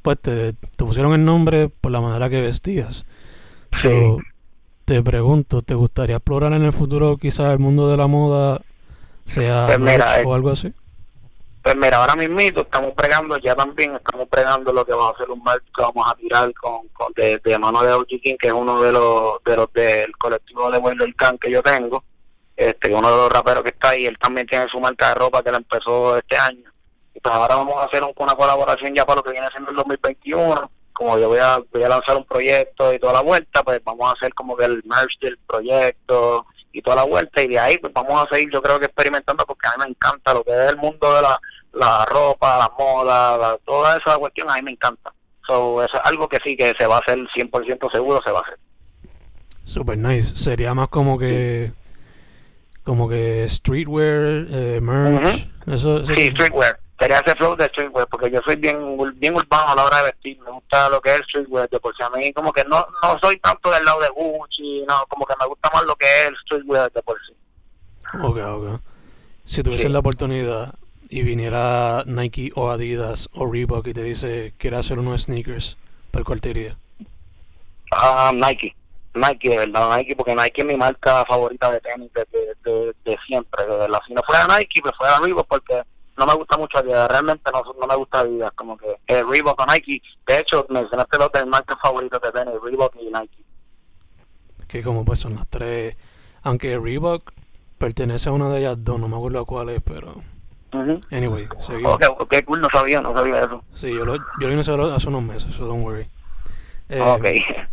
pues 0.02 0.19
te, 0.21 0.52
te 0.52 0.85
pusieron 0.85 1.12
el 1.14 1.25
nombre 1.25 1.69
por 1.69 1.90
la 1.90 2.00
manera 2.00 2.31
que 2.31 2.40
vestías. 2.40 3.05
Sí. 3.81 3.88
So, 3.88 4.19
te 4.85 5.02
pregunto, 5.02 5.62
¿te 5.62 5.75
gustaría 5.75 6.16
explorar 6.16 6.52
en 6.52 6.62
el 6.62 6.73
futuro 6.73 7.16
quizás 7.16 7.50
el 7.52 7.59
mundo 7.59 7.88
de 7.88 7.97
la 7.97 8.07
moda, 8.07 8.62
sea 9.25 9.66
Pues 9.66 9.81
mira, 9.81 10.07
merch 10.07 10.19
eh, 10.21 10.25
o 10.25 10.35
algo 10.35 10.50
así? 10.50 10.73
Pues 11.61 11.75
mira, 11.75 11.99
ahora 11.99 12.14
mismo 12.14 12.38
estamos 12.38 12.93
pregando, 12.95 13.37
ya 13.38 13.57
también 13.57 13.97
estamos 13.97 14.28
pregando 14.28 14.73
lo 14.73 14.85
que 14.87 14.93
va 14.93 15.11
a 15.11 15.16
ser 15.16 15.28
un 15.28 15.43
merch 15.43 15.64
que 15.75 15.83
vamos 15.83 16.09
a 16.09 16.14
tirar 16.14 16.55
con, 16.55 16.87
con 16.93 17.12
de, 17.14 17.40
de 17.45 17.59
mano 17.59 17.83
de 17.83 17.93
OG 17.93 18.07
King, 18.07 18.37
que 18.38 18.47
es 18.47 18.52
uno 18.52 18.81
de 18.81 18.93
los, 18.93 19.43
de 19.45 19.57
los 19.57 19.73
del 19.73 20.16
colectivo 20.16 20.71
de 20.71 20.81
del 20.95 21.16
Can 21.16 21.37
que 21.38 21.50
yo 21.50 21.61
tengo, 21.64 22.05
este, 22.56 22.92
uno 22.92 23.10
de 23.10 23.16
los 23.16 23.30
raperos 23.30 23.62
que 23.62 23.70
está 23.70 23.90
ahí, 23.90 24.06
él 24.06 24.16
también 24.18 24.46
tiene 24.46 24.66
su 24.68 24.80
marca 24.80 25.08
de 25.10 25.14
ropa 25.16 25.42
que 25.42 25.50
la 25.50 25.58
empezó 25.58 26.16
este 26.16 26.36
año. 26.36 26.70
Y 27.14 27.20
pues 27.20 27.34
ahora 27.34 27.56
vamos 27.56 27.76
a 27.76 27.84
hacer 27.84 28.02
un- 28.02 28.12
una 28.16 28.34
colaboración 28.34 28.94
ya 28.94 29.04
para 29.04 29.16
lo 29.18 29.22
que 29.22 29.32
viene 29.32 29.48
siendo 29.50 29.70
el 29.70 29.76
2021. 29.76 30.70
Como 30.92 31.18
yo 31.18 31.28
voy 31.28 31.38
a, 31.38 31.58
voy 31.72 31.82
a 31.82 31.88
lanzar 31.88 32.16
un 32.16 32.25
proyecto 32.25 32.92
y 32.92 32.98
toda 32.98 33.12
la 33.14 33.20
vuelta, 33.22 33.62
pues 33.62 33.82
vamos 33.84 34.08
a 34.08 34.12
hacer 34.12 34.32
como 34.34 34.56
que 34.56 34.64
el 34.64 34.82
merch 34.86 35.18
del 35.20 35.36
proyecto 35.46 36.46
y 36.72 36.80
toda 36.82 36.96
la 36.96 37.02
vuelta. 37.04 37.42
Y 37.42 37.48
de 37.48 37.58
ahí 37.58 37.78
pues 37.78 37.92
vamos 37.92 38.25
a 38.25 38.34
seguir, 38.34 38.50
yo 38.52 38.62
creo 38.62 38.78
que 38.78 38.86
experimentando, 38.86 39.44
porque 39.46 39.68
a 39.68 39.72
mí 39.76 39.84
me 39.84 39.90
encanta 39.90 40.32
lo 40.34 40.42
que 40.42 40.52
es 40.52 40.70
el 40.70 40.76
mundo 40.78 41.14
de 41.14 41.22
la, 41.22 41.38
la 41.75 42.04
ropa, 42.06 42.56
la 42.58 42.70
moda, 42.78 43.58
toda 43.66 43.98
esa 43.98 44.16
cuestión, 44.16 44.50
a 44.50 44.54
mí 44.54 44.62
me 44.62 44.70
encanta. 44.72 45.12
So, 45.46 45.82
eso 45.82 45.96
es 45.96 46.02
algo 46.04 46.28
que 46.28 46.38
sí, 46.42 46.56
que 46.56 46.75
se 46.76 46.86
va 46.86 46.96
a 46.96 47.00
hacer 47.00 47.18
100% 47.36 47.90
seguro, 47.92 48.20
se 48.25 48.32
va 48.32 48.38
a 48.40 48.42
hacer. 48.42 48.58
Super 49.64 49.98
nice. 49.98 50.36
Sería 50.36 50.75
más 50.75 50.88
como 50.88 51.18
que, 51.18 51.72
como 52.87 53.07
que 53.09 53.47
streetwear, 53.50 54.47
eh, 54.49 54.81
merch, 54.81 55.47
eso, 55.66 55.99
eso 55.99 56.14
Sí, 56.14 56.28
streetwear. 56.28 56.78
Quería 56.99 57.19
hacer 57.19 57.37
flow 57.37 57.55
de 57.57 57.66
streetwear 57.66 58.07
porque 58.07 58.31
yo 58.31 58.40
soy 58.43 58.57
bien 58.57 58.78
bien 59.16 59.35
urbano 59.37 59.73
a 59.73 59.75
la 59.75 59.85
hora 59.85 59.99
de 59.99 60.05
vestir. 60.05 60.38
Me 60.40 60.50
gusta 60.50 60.88
lo 60.88 60.99
que 61.02 61.11
es 61.11 61.16
el 61.16 61.25
streetwear. 61.25 61.69
De 61.69 61.78
por 61.78 61.95
si 61.95 62.02
a 62.02 62.09
mí, 62.11 62.33
como 62.33 62.52
que 62.55 62.64
no 62.64 62.87
no 63.02 63.19
soy 63.21 63.38
tanto 63.40 63.71
del 63.71 63.85
lado 63.85 64.00
de 64.00 64.09
Gucci, 64.09 64.85
no, 64.88 65.05
como 65.09 65.26
que 65.26 65.35
me 65.38 65.47
gusta 65.47 65.69
más 65.75 65.85
lo 65.85 65.95
que 65.97 66.07
es 66.07 66.28
el 66.28 66.37
streetwear 66.38 66.90
de 66.93 67.02
por 67.02 67.19
sí. 67.26 67.35
Ok, 68.23 68.38
ok. 68.38 68.81
Si 69.45 69.62
tuvieses 69.62 69.88
Sí. 69.88 69.93
la 69.93 69.99
oportunidad 69.99 70.75
y 71.11 71.23
viniera 71.23 72.02
Nike 72.07 72.50
o 72.55 72.71
Adidas 72.71 73.28
o 73.35 73.47
Reebok 73.52 73.87
y 73.88 73.93
te 73.93 74.02
dice, 74.02 74.55
quiere 74.57 74.76
hacer 74.78 74.99
unos 74.99 75.25
sneakers, 75.25 75.76
¿para 76.12 76.25
cuál 76.25 76.40
te 76.40 76.50
iría? 76.50 76.76
Ah, 77.93 78.33
Nike. 78.35 78.75
Nike, 79.16 79.50
de 79.50 79.58
verdad, 79.58 79.96
Nike, 79.96 80.16
porque 80.16 80.35
Nike 80.35 80.62
es 80.62 80.66
mi 80.66 80.76
marca 80.76 81.25
favorita 81.25 81.70
de 81.70 81.80
tenis 81.80 82.12
de, 82.12 82.26
de, 82.30 82.54
de, 82.64 82.94
de 83.04 83.18
siempre, 83.26 83.64
de 83.64 83.76
verdad. 83.76 84.00
Si 84.06 84.14
no 84.14 84.23
fuera 84.23 84.46
Nike, 84.46 84.80
pues 84.82 84.94
fuera 84.96 85.18
Reebok, 85.18 85.46
porque 85.49 85.82
no 86.16 86.26
me 86.26 86.35
gusta 86.35 86.56
mucho 86.56 86.78
Adidas, 86.78 87.08
realmente 87.11 87.50
no, 87.52 87.62
no 87.80 87.87
me 87.87 87.96
gusta 87.96 88.20
Adidas, 88.20 88.52
como 88.54 88.76
que 88.76 88.96
eh, 89.06 89.23
Reebok 89.23 89.61
o 89.61 89.66
Nike. 89.66 90.02
De 90.26 90.38
hecho, 90.38 90.66
mencionaste 90.68 91.18
los 91.18 91.32
de 91.32 91.44
marcas 91.46 91.78
favoritas 91.80 92.20
de 92.20 92.32
tenis, 92.32 92.54
Reebok 92.62 92.96
y 93.00 93.06
Nike. 93.06 93.44
Que 94.68 94.82
como 94.82 95.04
pues 95.04 95.20
son 95.20 95.37
las 95.37 95.46
tres, 95.49 95.96
aunque 96.42 96.78
Reebok 96.78 97.32
pertenece 97.78 98.28
a 98.28 98.32
una 98.32 98.49
de 98.49 98.61
ellas 98.61 98.76
dos, 98.78 98.99
no 98.99 99.08
me 99.08 99.16
acuerdo 99.16 99.44
cuál 99.44 99.70
es, 99.70 99.82
pero... 99.82 100.23
Anyway, 101.11 101.49
seguimos. 101.66 101.94
Ok, 101.94 102.04
ok, 102.20 102.35
cool, 102.44 102.61
no 102.61 102.68
sabía, 102.68 103.00
no 103.00 103.14
sabía 103.14 103.40
eso. 103.40 103.62
Sí, 103.75 103.88
yo 103.94 104.04
lo, 104.04 104.16
yo 104.16 104.49
lo 104.49 104.62
saber 104.62 104.92
hace 104.92 105.08
unos 105.08 105.23
meses, 105.23 105.54
so 105.54 105.64
don't 105.64 105.82
worry. 105.82 106.06
Eh, 106.88 107.00
ok. 107.00 107.70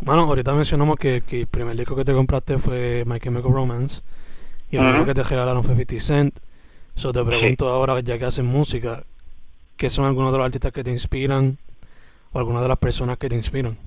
Bueno, 0.00 0.22
ahorita 0.22 0.52
mencionamos 0.52 0.96
que, 0.98 1.22
que 1.22 1.40
el 1.42 1.46
primer 1.46 1.76
disco 1.76 1.96
que 1.96 2.04
te 2.04 2.12
compraste 2.12 2.58
fue 2.58 3.04
My 3.06 3.18
Chemical 3.18 3.52
Romance 3.52 4.02
y 4.70 4.76
el 4.76 4.82
primero 4.82 5.06
que 5.06 5.14
te 5.14 5.22
regalaron 5.22 5.64
fue 5.64 5.74
50 5.74 6.00
Cent. 6.04 6.34
So 6.96 7.12
te 7.12 7.22
pregunto 7.24 7.68
ahora, 7.68 7.98
ya 8.00 8.18
que 8.18 8.24
haces 8.24 8.44
música, 8.44 9.04
¿qué 9.76 9.90
son 9.90 10.04
algunos 10.06 10.32
de 10.32 10.38
los 10.38 10.46
artistas 10.46 10.72
que 10.72 10.84
te 10.84 10.90
inspiran 10.90 11.58
o 12.32 12.38
algunas 12.38 12.62
de 12.62 12.68
las 12.68 12.78
personas 12.78 13.18
que 13.18 13.28
te 13.28 13.36
inspiran? 13.36 13.78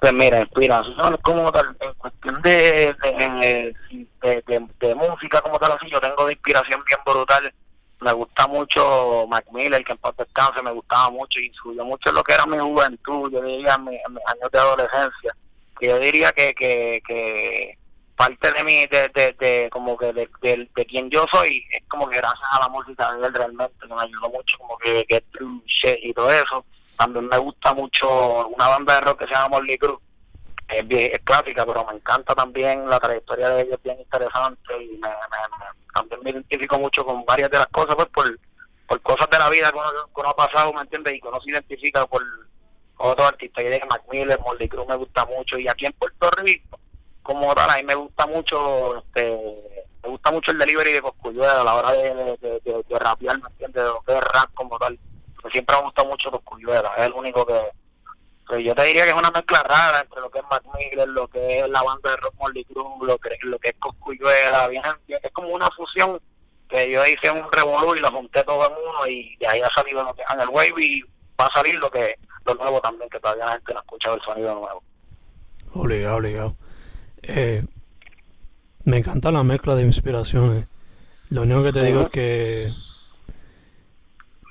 Pues 0.00 0.12
mira, 0.12 0.40
inspiración 0.40 1.16
como 1.22 1.50
tal, 1.50 1.76
en 1.80 1.92
cuestión 1.94 2.40
de, 2.42 2.94
de, 3.02 3.74
de, 4.22 4.42
de- 4.46 4.66
de 4.80 4.94
música 4.94 5.40
como 5.40 5.58
tal 5.58 5.72
así, 5.72 5.90
yo 5.90 6.00
tengo 6.00 6.24
de 6.26 6.32
inspiración 6.34 6.80
bien 6.86 7.00
brutal. 7.04 7.52
Me 8.00 8.12
gusta 8.12 8.46
mucho 8.46 9.26
Mac 9.28 9.44
Miller, 9.52 9.84
que 9.84 9.92
en 9.92 9.98
paz 9.98 10.14
descanse, 10.16 10.62
me 10.62 10.70
gustaba 10.70 11.10
mucho 11.10 11.40
y 11.40 11.46
influyó 11.46 11.84
mucho 11.84 12.10
en 12.10 12.14
lo 12.14 12.22
que 12.22 12.34
era 12.34 12.46
mi 12.46 12.58
juventud, 12.58 13.30
yo 13.32 13.42
diría 13.42 13.76
mis 13.78 13.98
años 14.26 14.50
de 14.52 14.58
adolescencia. 14.58 15.34
Que 15.80 15.88
yo 15.88 15.98
diría 15.98 16.32
que, 16.32 16.54
que, 16.54 17.02
que 17.06 17.78
parte 18.16 18.52
de 18.52 18.64
mi, 18.64 18.86
de, 18.86 19.08
de, 19.14 19.32
de 19.38 19.70
como 19.70 19.96
que 19.96 20.12
de, 20.12 20.28
de, 20.42 20.68
de 20.74 20.86
quien 20.86 21.10
yo 21.10 21.24
soy, 21.32 21.64
es 21.70 21.82
como 21.88 22.08
que 22.08 22.16
gracias 22.18 22.48
a 22.52 22.60
la 22.60 22.68
música 22.68 23.12
de 23.14 23.26
él 23.26 23.34
realmente, 23.34 23.74
que 23.80 23.94
me 23.94 24.00
ayudó 24.00 24.28
mucho 24.30 24.58
como 24.58 24.76
que 24.78 25.06
Shit 25.66 25.98
y 26.02 26.12
todo 26.12 26.30
eso. 26.30 26.64
También 26.96 27.28
me 27.28 27.38
gusta 27.38 27.72
mucho 27.74 28.48
una 28.48 28.68
banda 28.68 28.94
de 28.94 29.00
rock 29.02 29.20
que 29.20 29.26
se 29.26 29.34
llama 29.34 29.58
Molly 29.58 29.78
Cruz, 29.78 30.00
es, 30.68 30.84
vie- 30.86 31.10
es 31.12 31.20
clásica, 31.24 31.64
pero 31.66 31.84
me 31.86 31.94
encanta 31.96 32.34
también 32.34 32.88
la 32.88 32.98
trayectoria 33.00 33.48
de 33.50 33.62
ellos, 33.62 33.74
es 33.74 33.82
bien 33.82 33.98
interesante 34.00 34.82
y 34.82 34.88
me, 34.98 35.08
me- 35.08 35.92
también 35.94 36.20
me 36.22 36.30
identifico 36.30 36.78
mucho 36.78 37.04
con 37.04 37.24
varias 37.24 37.50
de 37.50 37.58
las 37.58 37.66
cosas, 37.68 37.94
pues 37.96 38.08
por, 38.08 38.38
por 38.86 39.00
cosas 39.02 39.28
de 39.30 39.38
la 39.38 39.48
vida 39.50 39.70
que 39.72 39.78
uno, 40.20 40.28
ha 40.28 40.36
pasado, 40.36 40.72
¿me 40.72 40.82
entiendes? 40.82 41.14
Y 41.14 41.20
que 41.20 41.28
uno 41.28 41.40
se 41.40 41.50
identifica 41.50 42.06
por 42.06 42.22
otros 42.98 43.26
artistas. 43.28 43.64
Yo 43.64 43.70
dije 43.70 43.86
Mac 43.88 44.02
Miller, 44.10 44.38
Molly 44.40 44.68
Cruz 44.68 44.86
me 44.88 44.96
gusta 44.96 45.24
mucho 45.26 45.58
y 45.58 45.68
aquí 45.68 45.86
en 45.86 45.92
Puerto 45.94 46.30
Rico, 46.42 46.78
como 47.22 47.54
tal, 47.54 47.70
a 47.70 47.76
mí 47.76 47.82
me 47.84 47.94
gusta 47.94 48.26
mucho, 48.26 48.98
este, 48.98 49.38
me 50.02 50.08
gusta 50.10 50.30
mucho 50.32 50.50
el 50.52 50.58
delivery 50.58 50.92
de 50.92 51.02
Cosculluela 51.02 51.60
a 51.60 51.64
la 51.64 51.74
hora 51.74 51.92
de, 51.92 52.14
de, 52.14 52.24
de, 52.38 52.60
de- 52.64 52.84
de 52.88 52.98
rapear, 52.98 53.40
¿me 53.40 53.48
entiendes? 53.48 53.82
De 53.84 53.88
lo 53.90 54.00
que 54.02 54.14
rap 54.20 54.50
como 54.54 54.78
tal. 54.78 54.98
Siempre 55.52 55.76
me 55.76 55.82
gusta 55.82 56.04
mucho 56.04 56.30
Cosculluela, 56.30 56.92
es 56.98 57.06
el 57.06 57.12
único 57.12 57.44
que 57.46 57.60
pues 58.48 58.64
yo 58.64 58.74
te 58.74 58.84
diría 58.84 59.04
que 59.04 59.10
es 59.10 59.16
una 59.16 59.30
mezcla 59.30 59.62
rara 59.62 60.00
entre 60.00 60.20
lo 60.20 60.30
que 60.30 60.38
es 60.38 60.44
Mac 60.50 60.62
Miller, 60.74 61.08
lo 61.08 61.28
que 61.28 61.60
es 61.60 61.68
la 61.68 61.82
banda 61.82 62.10
de 62.10 62.16
rock 62.16 62.34
Molly 62.38 62.64
Cruz, 62.64 62.86
lo 63.02 63.18
que, 63.18 63.30
lo 63.42 63.58
que 63.58 63.68
es 63.68 63.74
Coscuyuela, 63.78 64.68
bien, 64.68 64.82
es 65.06 65.32
como 65.32 65.48
una 65.48 65.68
fusión 65.76 66.18
que 66.68 66.90
yo 66.90 67.04
hice 67.06 67.30
un 67.30 67.50
revolú 67.52 67.94
y 67.94 68.00
lo 68.00 68.10
junté 68.10 68.42
todo 68.44 68.66
en 68.66 68.72
uno 68.72 69.06
y 69.06 69.36
de 69.36 69.46
ahí 69.46 69.60
ha 69.60 69.68
salido 69.70 70.02
lo 70.02 70.14
que 70.14 70.22
es 70.22 70.42
el 70.42 70.48
Wave 70.48 70.82
y 70.82 71.02
va 71.38 71.46
a 71.46 71.52
salir 71.52 71.74
lo 71.76 71.90
que 71.90 72.14
lo 72.46 72.54
nuevo 72.54 72.80
también, 72.80 73.10
que 73.10 73.20
todavía 73.20 73.44
la 73.44 73.52
gente 73.52 73.72
no 73.74 73.78
ha 73.80 73.82
escuchado 73.82 74.16
el 74.16 74.22
sonido 74.22 74.54
nuevo. 74.54 74.82
Obligado, 75.74 76.16
obligado. 76.16 76.56
Eh, 77.22 77.62
me 78.84 78.98
encanta 78.98 79.30
la 79.30 79.42
mezcla 79.42 79.74
de 79.74 79.82
inspiraciones. 79.82 80.66
Lo 81.28 81.42
único 81.42 81.62
que 81.64 81.72
te 81.72 81.84
digo 81.84 82.02
es 82.02 82.10
que 82.10 82.72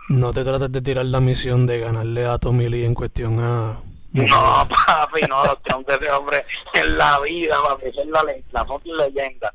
no 0.10 0.32
te 0.34 0.44
trates 0.44 0.72
de 0.72 0.82
tirar 0.82 1.06
la 1.06 1.20
misión 1.20 1.66
de 1.66 1.80
ganarle 1.80 2.26
a 2.26 2.38
Tommy 2.38 2.70
Lee 2.70 2.86
en 2.86 2.94
cuestión 2.96 3.40
a... 3.40 3.80
No, 4.14 4.68
papi, 4.70 5.22
no, 5.30 5.44
de 5.44 5.94
ese 5.96 6.12
hombre 6.12 6.46
en 6.74 6.98
la 6.98 7.20
vida, 7.20 7.56
papi, 7.68 7.88
es 7.88 8.06
la, 8.08 8.24
la 8.52 8.66
fucking 8.66 8.98
leyenda. 8.98 9.54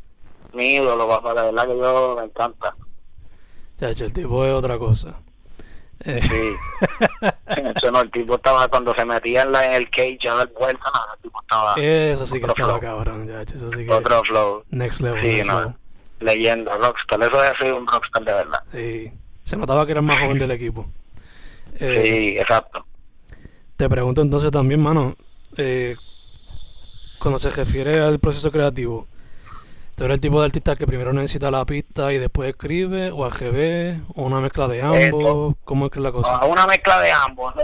Mi 0.53 0.75
ídolo, 0.75 1.09
papá, 1.09 1.33
la 1.35 1.43
verdad 1.45 1.67
que 1.67 1.79
yo 1.79 2.17
me 2.19 2.25
encanta. 2.27 2.75
Chacho, 3.81 4.05
el 4.05 4.13
tipo 4.13 4.45
es 4.45 4.53
otra 4.53 4.79
cosa. 4.79 5.15
Eh, 6.05 6.21
Sí. 6.29 7.27
Eso 7.77 7.91
no, 7.91 8.01
el 8.03 8.11
tipo 8.11 8.35
estaba 8.35 8.69
cuando 8.69 8.95
se 8.95 9.05
metía 9.05 9.43
en, 9.43 9.53
la, 9.53 9.67
en 9.67 9.73
el 9.75 9.91
cage 9.91 10.29
a 10.29 10.35
dar 10.35 10.49
vuelta, 10.53 10.85
nada, 10.93 11.07
el 11.17 11.23
tipo 11.23 11.41
estaba 11.41 11.75
eso 11.77 12.27
sí 12.27 12.39
que 12.39 12.45
otro 12.45 12.53
estaba 12.65 12.79
flow. 12.79 12.81
cabrón, 12.81 13.29
chacho, 13.29 13.57
eso 13.57 13.71
sí 13.73 13.85
que... 13.87 13.93
otro 13.93 14.23
flow. 14.25 14.65
Next 14.71 15.01
level, 15.01 15.23
Sí, 15.23 15.29
next 15.37 15.47
no. 15.47 15.59
level. 15.61 15.75
Leyenda, 16.21 16.77
rockstar, 16.77 17.23
eso 17.23 17.45
es 17.45 17.59
ser 17.59 17.73
un 17.73 17.87
rockstar 17.87 18.25
de 18.25 18.33
verdad. 18.33 18.63
Sí. 18.73 19.13
Se 19.53 19.59
notaba 19.59 19.85
que 19.85 19.93
era 19.93 20.01
el 20.01 20.07
más 20.07 20.19
joven 20.19 20.39
del 20.39 20.51
equipo. 20.53 20.87
Eh, 21.79 22.03
Sí, 22.07 22.39
exacto. 22.39 22.87
Te 23.77 23.87
pregunto 23.87 24.23
entonces 24.23 24.51
también, 24.51 24.81
mano, 24.81 25.15
eh, 25.59 25.95
cuando 27.19 27.39
se 27.39 27.51
refiere 27.51 28.01
al 28.01 28.19
proceso 28.19 28.51
creativo, 28.51 29.07
¿tú 29.95 30.05
eres 30.05 30.15
el 30.15 30.21
tipo 30.23 30.41
de 30.41 30.47
artista 30.47 30.75
que 30.75 30.87
primero 30.87 31.13
necesita 31.13 31.51
la 31.51 31.67
pista 31.67 32.15
y 32.15 32.19
después 32.19 32.49
escribe, 32.49 33.11
o 33.11 33.27
al 33.27 33.33
o 34.15 34.23
una 34.23 34.41
mezcla 34.41 34.69
de 34.69 34.81
ambos? 34.81 35.55
¿Cómo 35.65 35.85
es 35.85 35.93
que 35.93 35.99
es 35.99 36.03
la 36.03 36.13
cosa? 36.13 36.39
Ah, 36.41 36.47
Una 36.47 36.67
mezcla 36.67 36.99
de 37.03 37.13
ambos, 37.13 37.55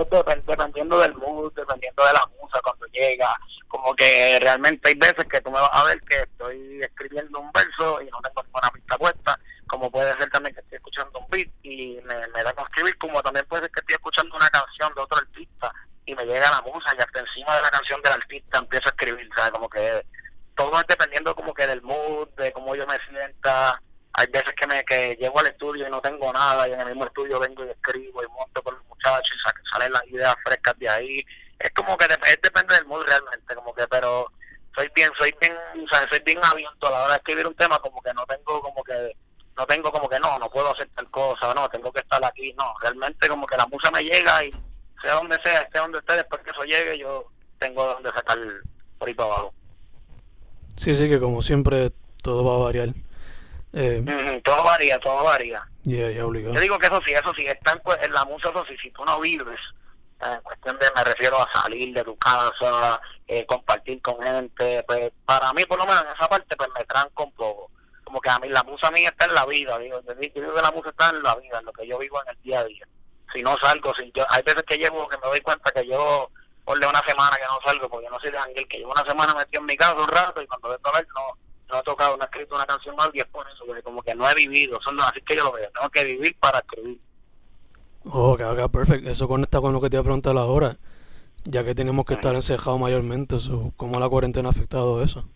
dependiendo 0.47 0.99
del 0.99 1.14
mood, 1.14 1.54
dependiendo 1.54 2.04
de 2.04 2.12
la 2.12 2.28
musa 2.38 2.61
cuando 2.62 2.85
llega. 2.92 3.35
Como 3.66 3.95
que 3.95 4.38
realmente 4.42 4.90
hay 4.90 4.95
veces 4.95 5.25
que 5.25 5.40
tú 5.40 5.50
me 5.50 5.59
vas 5.59 5.71
a 5.73 5.85
ver 5.85 5.99
que 6.02 6.21
estoy 6.21 6.83
escribiendo 6.83 7.40
un 7.40 7.50
verso 7.50 8.02
y 8.02 8.11
no 8.11 8.18
tengo 8.21 8.42
ninguna 8.42 8.71
pista 8.75 8.99
puesta, 8.99 9.40
como 9.68 9.90
puede 9.90 10.16
ser 10.16 10.30
también 10.30 10.54
que 10.54 10.60
estoy 10.60 10.76
escuchando 10.76 11.18
un 11.18 11.28
beat 11.30 11.48
y 11.62 11.98
me, 12.04 12.26
me 12.28 12.42
da 12.42 12.52
con 12.54 12.64
escribir, 12.64 12.96
como 12.98 13.22
también 13.22 13.46
puede 13.46 13.62
ser 13.62 13.70
que 13.72 13.80
estoy 13.80 13.94
escuchando 13.94 14.37
una 14.37 14.48
canción 14.48 14.92
de 14.94 15.00
otro 15.02 15.18
artista 15.18 15.72
y 16.06 16.14
me 16.14 16.25
llega 16.25 16.50
la 16.50 16.62
musa 16.62 16.90
y 16.96 17.00
hasta 17.02 17.20
encima 17.20 17.54
de 17.56 17.62
la 17.62 17.70
canción 17.70 18.00
del 18.02 18.12
artista 18.14 18.58
empiezo 18.58 18.87
a 18.88 18.90
escribir, 18.90 19.28
¿sabes? 19.37 19.50
Como 19.52 19.68
que 19.68 20.04
todo 20.56 20.80
es 20.80 20.87
dependiendo 20.88 21.34
como 21.34 21.52
que 21.54 21.66
del 21.66 21.82
mood, 21.82 22.28
de 22.37 22.52
cómo 22.52 22.75
yo 22.75 22.87
me 22.87 22.98
sienta. 23.08 23.80
Hay 24.14 24.26
veces 24.28 24.52
que 24.54 24.66
me 24.66 24.84
que 24.84 25.14
llego 25.20 25.38
al 25.38 25.46
estudio 25.46 25.87
y 25.87 25.90
no 25.90 26.00
tengo 26.00 26.32
nada 26.32 26.66
y 26.66 26.72
en 26.72 26.80
el 26.80 26.87
mismo 26.88 27.04
estudio 27.04 27.38
vengo 27.38 27.64
y 27.64 27.68
escribo 27.68 28.22
y 28.25 28.26
monto 28.28 28.62
con 28.62 28.75
los 28.75 28.84
muchachos 28.87 29.32
y 29.37 29.40
sa- 29.40 29.54
salen 29.70 29.92
las 29.92 30.04
ideas 30.08 30.34
frescas 30.44 30.76
de 30.78 30.88
ahí. 30.88 31.25
Es 31.58 31.70
como 31.72 31.96
que 31.96 32.06
dep- 32.06 32.26
es 32.26 32.40
depende 32.42 32.75
del 32.75 32.87
mood 32.87 33.04
realmente, 33.06 33.54
como 33.54 33.72
que 33.75 33.87
pero 33.87 34.32
soy 34.75 34.90
bien, 34.94 35.10
soy 35.18 35.32
bien, 35.40 35.54
o 35.84 36.08
soy 36.08 36.20
bien 36.25 36.40
abierto 36.42 36.87
a 36.87 36.90
la 36.90 36.98
hora 37.04 37.12
de 37.12 37.16
escribir 37.18 37.46
un 37.46 37.54
tema, 37.54 37.78
como 37.80 38.00
que 38.02 38.12
no 38.14 38.25
tengo 38.26 38.60
como 38.60 38.82
que 38.82 39.14
no 39.59 39.67
tengo 39.67 39.91
como 39.91 40.09
que 40.09 40.21
no, 40.21 40.38
no 40.38 40.49
puedo 40.49 40.73
hacer 40.73 40.88
tal 40.95 41.11
cosa, 41.11 41.53
no, 41.53 41.69
tengo 41.69 41.93
que 41.93 42.00
estar 42.00 42.25
aquí, 42.25 42.55
no, 42.57 42.73
realmente 42.81 43.29
como 43.29 43.47
que 43.47 43.57
la 43.57 43.67
musa 43.67 43.91
me 43.91 44.05
llega 44.05 44.45
y 44.45 44.53
sea 45.03 45.15
donde 45.15 45.37
sea, 45.43 45.62
esté 45.62 45.81
donde 45.81 45.99
esté, 45.99 46.15
después 46.15 46.41
que 46.43 46.50
eso 46.50 46.62
llegue 46.62 46.99
yo 46.99 47.27
tengo 47.59 47.85
donde 47.85 48.11
sacar 48.11 48.38
por 48.99 49.09
ahí 49.09 49.15
para 49.15 49.33
abajo. 49.33 49.55
Sí, 50.77 50.95
sí, 50.95 51.09
que 51.09 51.19
como 51.19 51.43
siempre 51.43 51.91
todo 52.23 52.45
va 52.45 52.55
a 52.55 52.65
variar. 52.67 52.91
Eh, 53.73 54.41
todo 54.45 54.62
varía, 54.62 54.99
todo 55.00 55.25
varía. 55.25 55.62
yeah, 55.83 56.11
ya 56.11 56.25
obligado. 56.25 56.55
Yo 56.55 56.61
digo 56.61 56.79
que 56.79 56.87
eso 56.87 57.00
sí, 57.05 57.12
eso 57.12 57.35
sí, 57.35 57.45
está 57.47 57.73
en, 57.73 58.05
en 58.05 58.12
la 58.12 58.25
música, 58.25 58.50
eso 58.50 58.65
sí, 58.67 58.77
si 58.81 58.91
tú 58.93 59.05
no 59.05 59.21
vives, 59.21 59.59
eh, 60.21 60.35
en 60.35 60.41
cuestión 60.43 60.79
de, 60.79 60.87
me 60.95 61.05
refiero 61.05 61.41
a 61.41 61.53
salir 61.53 61.93
de 61.93 62.05
tu 62.05 62.17
casa, 62.17 63.00
eh, 63.27 63.45
compartir 63.45 64.00
con 64.00 64.23
gente, 64.23 64.85
pues 64.85 65.12
para 65.25 65.53
mí 65.53 65.65
por 65.65 65.79
lo 65.79 65.87
menos 65.87 66.03
en 66.03 66.11
esa 66.11 66.29
parte 66.29 66.57
pues 66.57 66.69
me 66.79 66.85
tranco 66.85 67.25
un 67.25 67.33
poco. 67.33 67.71
Como 68.09 68.23
que 68.23 68.31
a 68.31 68.38
mí 68.38 68.49
la 68.49 68.62
musa 68.62 68.91
mía 68.91 69.11
está 69.11 69.27
en 69.27 69.35
la 69.35 69.45
vida, 69.45 69.79
digo, 69.79 70.00
yo 70.00 70.15
digo 70.15 70.55
que 70.55 70.62
la 70.62 70.71
música 70.71 70.88
está 70.88 71.11
en 71.11 71.23
la 71.23 71.35
vida, 71.35 71.59
en 71.59 71.67
lo 71.67 71.73
que 71.75 71.87
yo 71.87 71.99
vivo 71.99 72.19
en 72.23 72.31
el 72.35 72.43
día 72.43 72.61
a 72.61 72.65
día. 72.65 72.88
Si 73.35 73.43
no 73.43 73.55
salgo, 73.59 73.93
si 73.97 74.11
yo, 74.15 74.25
hay 74.31 74.43
veces 74.43 74.62
que 74.62 74.79
llevo 74.79 75.07
que 75.09 75.19
me 75.19 75.27
doy 75.27 75.43
cuenta 75.43 75.71
que 75.73 75.87
yo 75.87 76.31
por 76.65 76.81
de 76.81 76.87
una 76.87 77.03
semana 77.03 77.37
que 77.37 77.45
no 77.45 77.59
salgo, 77.62 77.87
porque 77.87 78.07
yo 78.07 78.11
no 78.11 78.19
soy 78.19 78.31
de 78.31 78.38
Ángel, 78.38 78.67
que 78.67 78.79
llevo 78.79 78.93
una 78.93 79.05
semana 79.05 79.35
metido 79.35 79.61
en 79.61 79.67
mi 79.67 79.77
casa 79.77 79.93
un 79.93 80.09
rato 80.09 80.41
y 80.41 80.47
cuando 80.47 80.71
vengo 80.71 80.88
a 80.88 80.93
ver 80.93 81.07
no, 81.15 81.38
no 81.69 81.81
he 81.81 81.83
tocado, 81.83 82.17
no 82.17 82.23
he 82.23 82.25
escrito 82.25 82.55
una 82.55 82.65
canción 82.65 82.97
más 82.97 83.11
y 83.12 83.21
es 83.21 83.27
por 83.27 83.47
eso, 83.47 83.67
porque 83.67 83.83
como 83.83 84.03
que 84.03 84.15
no 84.15 84.27
he 84.31 84.35
vivido, 84.35 84.81
son 84.81 84.99
así 85.03 85.21
que 85.21 85.37
yo 85.37 85.45
lo 85.45 85.53
veo, 85.53 85.69
tengo 85.71 85.91
que 85.91 86.05
vivir 86.05 86.35
para 86.41 86.61
escribir. 86.61 86.99
Oh, 88.07 88.38
que 88.38 88.43
haga 88.43 88.69
perfecto. 88.69 89.11
Eso 89.11 89.29
conecta 89.29 89.61
con 89.61 89.75
lo 89.75 89.83
que 89.83 89.91
te 89.91 89.97
iba 89.97 90.00
a 90.00 90.05
preguntar 90.05 90.35
ahora. 90.38 90.79
Ya 91.45 91.62
que 91.62 91.75
tenemos 91.75 92.07
que 92.07 92.15
estar 92.15 92.35
encerrados 92.35 92.81
mayormente, 92.81 93.38
so, 93.38 93.75
¿cómo 93.77 94.00
la 94.00 94.09
cuarentena 94.09 94.49
ha 94.49 94.53
afectado 94.53 95.03
eso? 95.03 95.29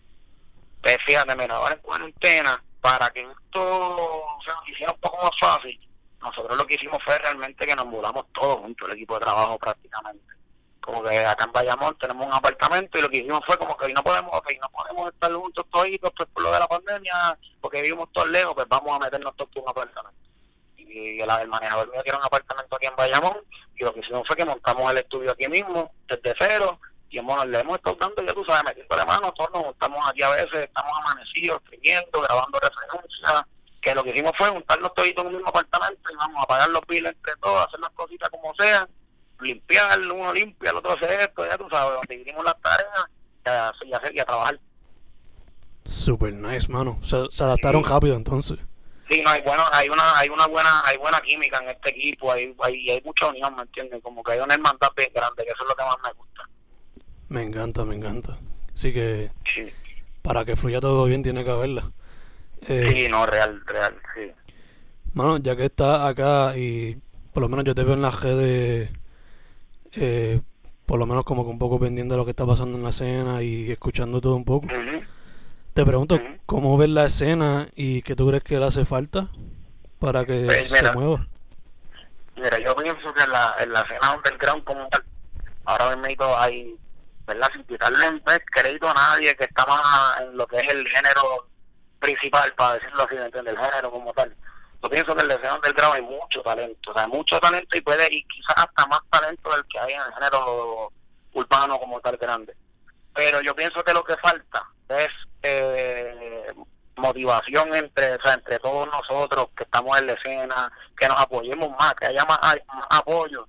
Pues 0.83 0.97
fíjate, 1.05 1.33
mira, 1.37 1.55
ahora 1.55 1.75
en 1.75 1.79
cuarentena, 1.79 2.61
para 2.81 3.09
que 3.11 3.21
esto 3.21 4.25
se 4.43 4.51
nos 4.51 4.67
hiciera 4.67 4.91
un 4.91 4.99
poco 4.99 5.17
más 5.23 5.31
fácil, 5.39 5.79
nosotros 6.21 6.57
lo 6.57 6.67
que 6.67 6.75
hicimos 6.75 7.01
fue 7.05 7.17
realmente 7.19 7.65
que 7.65 7.73
nos 7.73 7.85
mudamos 7.85 8.25
todos 8.33 8.57
juntos, 8.57 8.89
el 8.89 8.95
equipo 8.95 9.13
de 9.13 9.21
trabajo 9.21 9.57
prácticamente. 9.57 10.25
Como 10.81 11.01
que 11.01 11.25
acá 11.25 11.45
en 11.45 11.53
Bayamón 11.53 11.97
tenemos 11.97 12.27
un 12.27 12.33
apartamento 12.33 12.97
y 12.97 13.01
lo 13.01 13.09
que 13.09 13.19
hicimos 13.19 13.39
fue 13.45 13.57
como 13.57 13.77
que 13.77 13.85
hoy 13.85 13.93
no 13.93 14.03
podemos, 14.03 14.31
okay, 14.33 14.57
no 14.57 14.67
podemos 14.67 15.13
estar 15.13 15.31
juntos 15.31 15.65
toditos 15.71 16.11
pues, 16.17 16.27
por 16.33 16.43
lo 16.43 16.51
de 16.51 16.59
la 16.59 16.67
pandemia, 16.67 17.39
porque 17.61 17.81
vivimos 17.81 18.11
todos 18.11 18.29
lejos, 18.29 18.53
pues 18.53 18.67
vamos 18.67 18.93
a 18.93 19.05
meternos 19.05 19.33
todos 19.37 19.51
en 19.55 19.63
un 19.63 19.69
apartamento. 19.69 20.19
Y 20.75 21.21
el, 21.21 21.29
el 21.29 21.47
manejador 21.47 21.89
mío 21.93 22.03
tiene 22.03 22.19
un 22.19 22.25
apartamento 22.25 22.75
aquí 22.75 22.87
en 22.87 22.95
Bayamón 22.97 23.37
y 23.77 23.85
lo 23.85 23.93
que 23.93 24.01
hicimos 24.01 24.27
fue 24.27 24.35
que 24.35 24.43
montamos 24.43 24.91
el 24.91 24.97
estudio 24.97 25.31
aquí 25.31 25.47
mismo, 25.47 25.93
desde 26.09 26.35
cero, 26.37 26.77
y 27.13 27.19
hemos, 27.19 27.45
le 27.45 27.59
hemos 27.59 27.77
estado 27.77 27.95
dando, 27.99 28.23
ya 28.23 28.33
tú 28.33 28.43
sabes, 28.43 28.63
metiendo 28.65 28.95
de 28.95 29.05
mano, 29.05 29.31
todos 29.33 29.51
nos 29.53 29.65
juntamos 29.65 30.09
aquí 30.09 30.23
a 30.23 30.29
veces, 30.29 30.63
estamos 30.63 30.91
amanecidos, 30.99 31.61
escribiendo, 31.63 32.21
grabando 32.21 32.59
referencias, 32.59 33.43
que 33.79 33.93
lo 33.93 34.03
que 34.03 34.09
hicimos 34.09 34.31
fue 34.35 34.49
juntarnos 34.49 34.91
todos 34.95 35.09
en 35.09 35.27
un 35.27 35.33
mismo 35.33 35.47
apartamento 35.47 36.11
y 36.11 36.15
vamos 36.15 36.43
a 36.43 36.47
pagar 36.47 36.69
los 36.71 36.81
piles 36.87 37.13
entre 37.15 37.35
todos, 37.35 37.67
hacer 37.67 37.79
las 37.81 37.91
cositas 37.91 38.29
como 38.31 38.51
sean, 38.55 38.89
limpiar, 39.41 39.99
uno 39.99 40.33
limpia, 40.33 40.71
el 40.71 40.77
otro 40.77 40.93
hace 40.93 41.23
esto, 41.23 41.45
ya 41.45 41.55
tú 41.55 41.67
sabes, 41.69 41.99
dividimos 42.09 42.43
las 42.43 42.59
tareas 42.61 43.05
y, 43.85 43.93
hacer, 43.93 44.15
y 44.15 44.19
a 44.19 44.25
trabajar. 44.25 44.59
Super 45.85 46.33
nice, 46.33 46.67
mano. 46.67 46.99
Se, 47.03 47.17
se 47.29 47.43
adaptaron 47.43 47.83
rápido 47.83 48.15
entonces. 48.15 48.57
Sí, 49.07 49.21
no, 49.21 49.29
hay, 49.29 49.41
bueno, 49.41 49.63
hay 49.71 49.87
una 49.89 50.17
hay 50.17 50.29
una 50.29 50.47
buena 50.47 50.81
hay 50.85 50.97
buena 50.97 51.21
química 51.21 51.59
en 51.59 51.69
este 51.69 51.91
equipo, 51.91 52.31
hay, 52.31 52.55
hay, 52.63 52.89
hay 52.89 53.01
mucha 53.03 53.27
unión, 53.27 53.55
¿me 53.55 53.61
entiendes? 53.61 54.01
Como 54.01 54.23
que 54.23 54.31
hay 54.31 54.39
una 54.39 54.55
hermandad 54.55 54.89
bien 54.95 55.11
grande, 55.13 55.43
que 55.43 55.51
eso 55.51 55.61
es 55.61 55.69
lo 55.69 55.75
que 55.75 55.83
más 55.83 55.97
me 56.03 56.13
gusta. 56.13 56.49
Me 57.33 57.41
encanta, 57.41 57.83
me 57.83 57.95
encanta. 57.95 58.37
Así 58.75 58.93
que 58.93 59.31
para 60.21 60.45
que 60.45 60.55
fluya 60.55 60.79
todo 60.79 61.05
bien 61.05 61.23
tiene 61.23 61.43
que 61.43 61.49
haberla. 61.49 61.89
Eh, 62.67 62.91
sí, 62.93 63.07
no, 63.09 63.25
real, 63.25 63.59
real, 63.65 63.95
sí. 64.13 64.31
Mano, 65.15 65.37
ya 65.37 65.55
que 65.55 65.65
estás 65.65 66.01
acá 66.01 66.55
y 66.55 66.95
por 67.33 67.41
lo 67.41 67.49
menos 67.49 67.65
yo 67.65 67.73
te 67.73 67.83
veo 67.83 67.95
en 67.95 68.03
la 68.03 68.11
redes, 68.11 68.91
eh, 69.93 70.41
por 70.85 70.99
lo 70.99 71.07
menos 71.07 71.23
como 71.23 71.43
que 71.43 71.49
un 71.49 71.57
poco 71.57 71.79
pendiente 71.79 72.13
de 72.13 72.17
lo 72.19 72.23
que 72.23 72.29
está 72.29 72.45
pasando 72.45 72.77
en 72.77 72.83
la 72.83 72.91
escena 72.91 73.41
y 73.41 73.71
escuchando 73.71 74.21
todo 74.21 74.35
un 74.35 74.45
poco. 74.45 74.67
Te 75.73 75.83
pregunto, 75.83 76.21
¿cómo 76.45 76.77
ves 76.77 76.89
la 76.89 77.05
escena 77.05 77.67
y 77.75 78.03
qué 78.03 78.15
tú 78.15 78.27
crees 78.27 78.43
que 78.43 78.59
le 78.59 78.65
hace 78.65 78.85
falta 78.85 79.29
para 79.97 80.23
que 80.23 80.43
pues 80.45 80.69
se 80.69 80.91
mueva? 80.91 81.25
Mira, 82.35 82.59
yo 82.59 82.75
pienso 82.75 83.11
que 83.11 83.23
en 83.23 83.31
la, 83.31 83.55
en 83.59 83.73
la 83.73 83.81
escena 83.81 84.17
underground 84.17 84.63
como 84.63 84.87
tal, 84.89 85.03
ahora 85.65 85.95
mismo 85.95 86.37
hay, 86.37 86.77
¿verdad? 87.25 87.49
Sin 87.53 87.63
quitarle 87.65 88.21
pues, 88.23 88.39
crédito 88.51 88.89
a 88.89 88.93
nadie 88.93 89.35
que 89.35 89.45
está 89.45 89.65
más 89.65 90.21
en 90.21 90.37
lo 90.37 90.45
que 90.47 90.59
es 90.59 90.67
el 90.67 90.87
género 90.87 91.47
principal, 91.99 92.53
para 92.53 92.75
decirlo 92.75 93.03
así, 93.03 93.15
¿me 93.15 93.25
entiendes? 93.25 93.53
El 93.53 93.65
género 93.65 93.91
como 93.91 94.13
tal. 94.13 94.35
Yo 94.81 94.89
pienso 94.89 95.15
que 95.15 95.21
en 95.21 95.27
la 95.29 95.35
escena 95.35 95.55
underground 95.55 95.95
hay 95.95 96.01
mucho 96.01 96.41
talento, 96.41 96.91
o 96.91 96.93
sea, 96.93 97.07
mucho 97.07 97.39
talento 97.39 97.77
y 97.77 97.81
puede, 97.81 98.07
y 98.11 98.23
quizás 98.25 98.57
hasta 98.57 98.85
más 98.87 98.99
talento 99.09 99.49
del 99.49 99.63
que 99.67 99.79
hay 99.79 99.93
en 99.93 100.01
el 100.01 100.13
género 100.13 100.91
urbano 101.33 101.79
como 101.79 102.01
tal 102.01 102.17
grande. 102.17 102.53
Pero 103.13 103.41
yo 103.41 103.55
pienso 103.55 103.83
que 103.83 103.93
lo 103.93 104.03
que 104.03 104.17
falta 104.17 104.67
es 104.89 105.09
eh, 105.43 106.53
motivación 106.97 107.73
entre, 107.75 108.15
o 108.15 108.21
sea, 108.21 108.33
entre 108.33 108.59
todos 108.59 108.87
nosotros 108.87 109.47
que 109.55 109.63
estamos 109.63 109.97
en 109.99 110.07
la 110.07 110.13
escena, 110.13 110.71
que 110.97 111.07
nos 111.07 111.19
apoyemos 111.19 111.69
más, 111.79 111.93
que 111.95 112.07
haya 112.07 112.25
más, 112.25 112.39
apoyo 112.89 113.47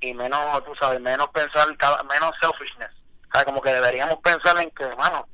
y 0.00 0.14
menos, 0.14 0.64
tú 0.64 0.74
sabes, 0.76 1.00
menos 1.00 1.28
pensar, 1.28 1.76
cada, 1.76 2.02
menos 2.04 2.30
selfishness. 2.40 2.90
O 3.28 3.30
sea, 3.32 3.44
como 3.44 3.60
que 3.60 3.72
deberíamos 3.72 4.16
pensar 4.20 4.58
en 4.58 4.70
que, 4.70 4.84
hermano, 4.84 5.28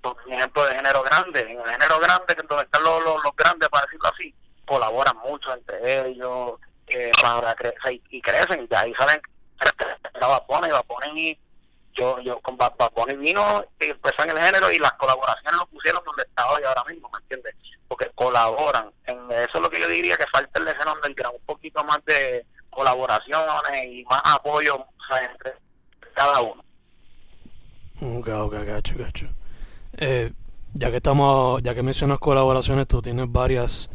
por 0.00 0.16
ejemplo 0.28 0.64
de 0.66 0.74
género 0.74 1.02
grande, 1.02 1.40
en 1.40 1.60
el 1.60 1.70
género 1.70 1.98
grande, 2.00 2.34
que 2.34 2.42
donde 2.42 2.64
están 2.64 2.82
los, 2.82 3.04
los, 3.04 3.36
grandes, 3.36 3.68
para 3.68 3.86
decirlo 3.86 4.08
así, 4.08 4.34
colaboran 4.66 5.16
mucho 5.18 5.52
entre 5.52 6.08
ellos, 6.08 6.54
eh, 6.88 7.12
para 7.20 7.54
crecer 7.54 8.00
y, 8.10 8.20
crecen, 8.20 8.68
y 8.70 8.74
ahí 8.74 8.94
salen, 8.94 9.20
a 10.72 10.82
poner 10.82 11.16
y 11.16 11.38
yo 11.94 12.20
yo 12.20 12.38
con 12.40 12.56
Bad 12.56 12.74
Bunny 12.94 13.16
vino 13.16 13.64
y 13.80 13.86
empezó 13.86 14.22
en 14.24 14.30
el 14.30 14.38
género 14.38 14.70
y 14.70 14.78
las 14.78 14.92
colaboraciones 14.94 15.58
lo 15.58 15.66
pusieron 15.66 16.04
donde 16.04 16.24
está 16.24 16.50
hoy 16.50 16.62
ahora 16.64 16.84
mismo, 16.84 17.08
¿me 17.10 17.18
entiendes? 17.20 17.54
Porque 17.88 18.10
colaboran. 18.14 18.90
En 19.06 19.30
eso 19.32 19.50
es 19.54 19.60
lo 19.60 19.70
que 19.70 19.80
yo 19.80 19.88
diría 19.88 20.16
que 20.16 20.26
falta 20.26 20.60
el 20.60 20.68
escenario 20.68 20.94
underground, 20.94 21.38
un 21.38 21.46
poquito 21.46 21.82
más 21.84 22.04
de 22.04 22.44
colaboraciones 22.70 23.84
y 23.86 24.04
más 24.04 24.20
apoyo 24.24 24.84
entre 25.22 25.54
cada 26.14 26.40
uno. 26.40 26.65
Ok, 28.00 28.28
ok, 28.28 28.54
gacho, 28.66 28.94
gacho. 28.98 29.26
Eh, 29.96 30.32
ya 30.74 30.90
que 30.90 30.98
estamos, 30.98 31.62
ya 31.62 31.74
que 31.74 31.82
mencionas 31.82 32.18
colaboraciones, 32.18 32.86
tú 32.86 33.00
tienes 33.00 33.30
varias, 33.32 33.88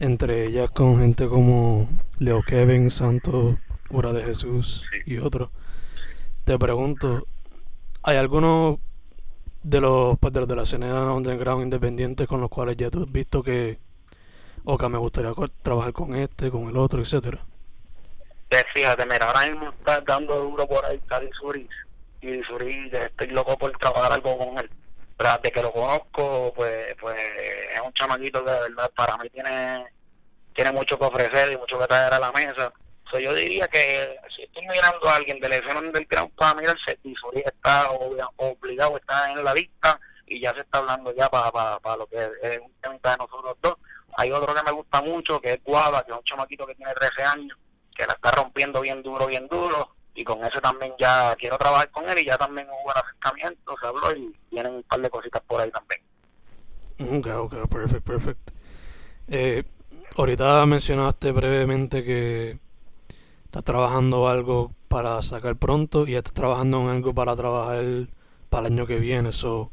entre 0.00 0.46
ellas 0.46 0.70
con 0.70 0.98
gente 0.98 1.28
como 1.28 1.88
Leo 2.18 2.42
Kevin, 2.42 2.90
Santos, 2.90 3.56
Cura 3.88 4.12
de 4.12 4.24
Jesús 4.24 4.84
y 5.04 5.18
otros. 5.18 5.50
Te 6.44 6.58
pregunto, 6.58 7.26
¿hay 8.02 8.16
algunos 8.16 8.78
de 9.62 9.80
los, 9.80 10.18
pues, 10.18 10.32
de, 10.32 10.56
la 10.56 10.62
escena 10.62 11.12
underground 11.12 11.64
independiente 11.64 12.26
con 12.26 12.40
los 12.40 12.48
cuales 12.48 12.76
ya 12.76 12.90
tú 12.90 13.02
has 13.02 13.12
visto 13.12 13.42
que, 13.42 13.78
o 14.64 14.78
que 14.78 14.88
me 14.88 14.98
gustaría 14.98 15.32
trabajar 15.62 15.92
con 15.92 16.14
este, 16.14 16.50
con 16.50 16.68
el 16.68 16.76
otro, 16.76 17.00
etcétera? 17.00 17.44
Pues 18.48 18.64
fíjate, 18.72 19.04
mira, 19.04 19.26
ahora 19.26 19.46
mismo 19.46 19.70
está 19.70 20.00
dando 20.00 20.36
duro 20.40 20.66
por 20.66 20.84
ahí 20.86 20.98
Cali 21.06 21.28
Suris. 21.38 21.68
Y 22.26 22.42
Suris, 22.44 22.92
estoy 22.92 23.28
loco 23.28 23.56
por 23.56 23.70
trabajar 23.78 24.12
algo 24.12 24.36
con 24.36 24.58
él. 24.58 24.70
Pero 25.16 25.30
desde 25.30 25.52
que 25.52 25.62
lo 25.62 25.72
conozco, 25.72 26.52
pues, 26.54 26.94
pues 27.00 27.16
es 27.74 27.80
un 27.80 27.92
chamaquito 27.92 28.44
que 28.44 28.50
de 28.50 28.60
verdad 28.60 28.90
para 28.94 29.16
mí 29.18 29.30
tiene, 29.30 29.86
tiene 30.54 30.72
mucho 30.72 30.98
que 30.98 31.04
ofrecer 31.04 31.52
y 31.52 31.56
mucho 31.56 31.78
que 31.78 31.86
traer 31.86 32.12
a 32.12 32.18
la 32.18 32.32
mesa 32.32 32.72
So, 33.10 33.20
yo 33.20 33.32
diría 33.34 33.68
que 33.68 34.18
si 34.34 34.42
estoy 34.42 34.66
mirando 34.66 35.08
a 35.08 35.14
alguien 35.14 35.38
del 35.38 35.52
escena 35.52 35.80
del 35.80 36.06
ground 36.06 36.32
para 36.34 36.54
mirarse, 36.54 36.96
Tisuri 37.02 37.42
está 37.46 37.90
obligado, 37.90 38.96
está 38.96 39.30
en 39.30 39.44
la 39.44 39.54
lista 39.54 40.00
y 40.26 40.40
ya 40.40 40.52
se 40.54 40.60
está 40.60 40.78
hablando 40.78 41.14
ya 41.14 41.28
para, 41.30 41.78
para, 41.78 41.96
lo 41.96 42.06
que 42.08 42.16
es 42.42 42.58
un 42.58 42.98
tema 42.98 43.12
de 43.12 43.18
nosotros 43.18 43.56
dos. 43.62 43.76
Hay 44.16 44.32
otro 44.32 44.52
que 44.52 44.62
me 44.62 44.72
gusta 44.72 45.02
mucho, 45.02 45.40
que 45.40 45.52
es 45.52 45.62
Guava, 45.62 46.04
que 46.04 46.10
es 46.10 46.18
un 46.18 46.24
chamaquito 46.24 46.66
que 46.66 46.74
tiene 46.74 46.92
13 46.94 47.22
años, 47.22 47.58
que 47.94 48.06
la 48.06 48.14
está 48.14 48.32
rompiendo 48.32 48.80
bien 48.80 49.02
duro, 49.02 49.26
bien 49.26 49.46
duro, 49.46 49.94
y 50.16 50.24
con 50.24 50.44
ese 50.44 50.60
también 50.60 50.92
ya 50.98 51.36
quiero 51.36 51.58
trabajar 51.58 51.90
con 51.90 52.08
él 52.08 52.18
y 52.18 52.24
ya 52.24 52.36
también 52.36 52.66
hubo 52.68 52.92
el 52.92 52.98
acercamiento, 52.98 53.74
se 53.80 53.86
habló 53.86 54.16
y 54.16 54.34
tienen 54.50 54.74
un 54.74 54.82
par 54.82 55.00
de 55.00 55.10
cositas 55.10 55.42
por 55.46 55.60
ahí 55.60 55.70
también. 55.70 56.00
Ok, 57.18 57.26
ok, 57.26 57.68
perfecto, 57.68 58.12
perfecto. 58.12 58.52
Eh, 59.28 59.64
ahorita 60.16 60.64
mencionaste 60.66 61.30
brevemente 61.32 62.02
que 62.02 62.58
estás 63.44 63.64
trabajando 63.64 64.28
algo 64.28 64.72
para 64.88 65.20
sacar 65.22 65.56
pronto 65.56 66.06
y 66.06 66.16
estás 66.16 66.32
trabajando 66.32 66.80
en 66.82 66.88
algo 66.88 67.14
para 67.14 67.36
trabajar 67.36 67.84
para 68.48 68.66
el 68.66 68.72
año 68.72 68.86
que 68.86 68.98
viene. 68.98 69.32
So, 69.32 69.70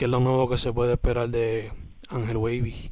¿Qué 0.00 0.06
es 0.06 0.10
lo 0.10 0.18
nuevo 0.18 0.48
que 0.48 0.56
se 0.56 0.72
puede 0.72 0.94
esperar 0.94 1.28
de 1.28 1.70
Ángel 2.08 2.38
Wavy? 2.38 2.88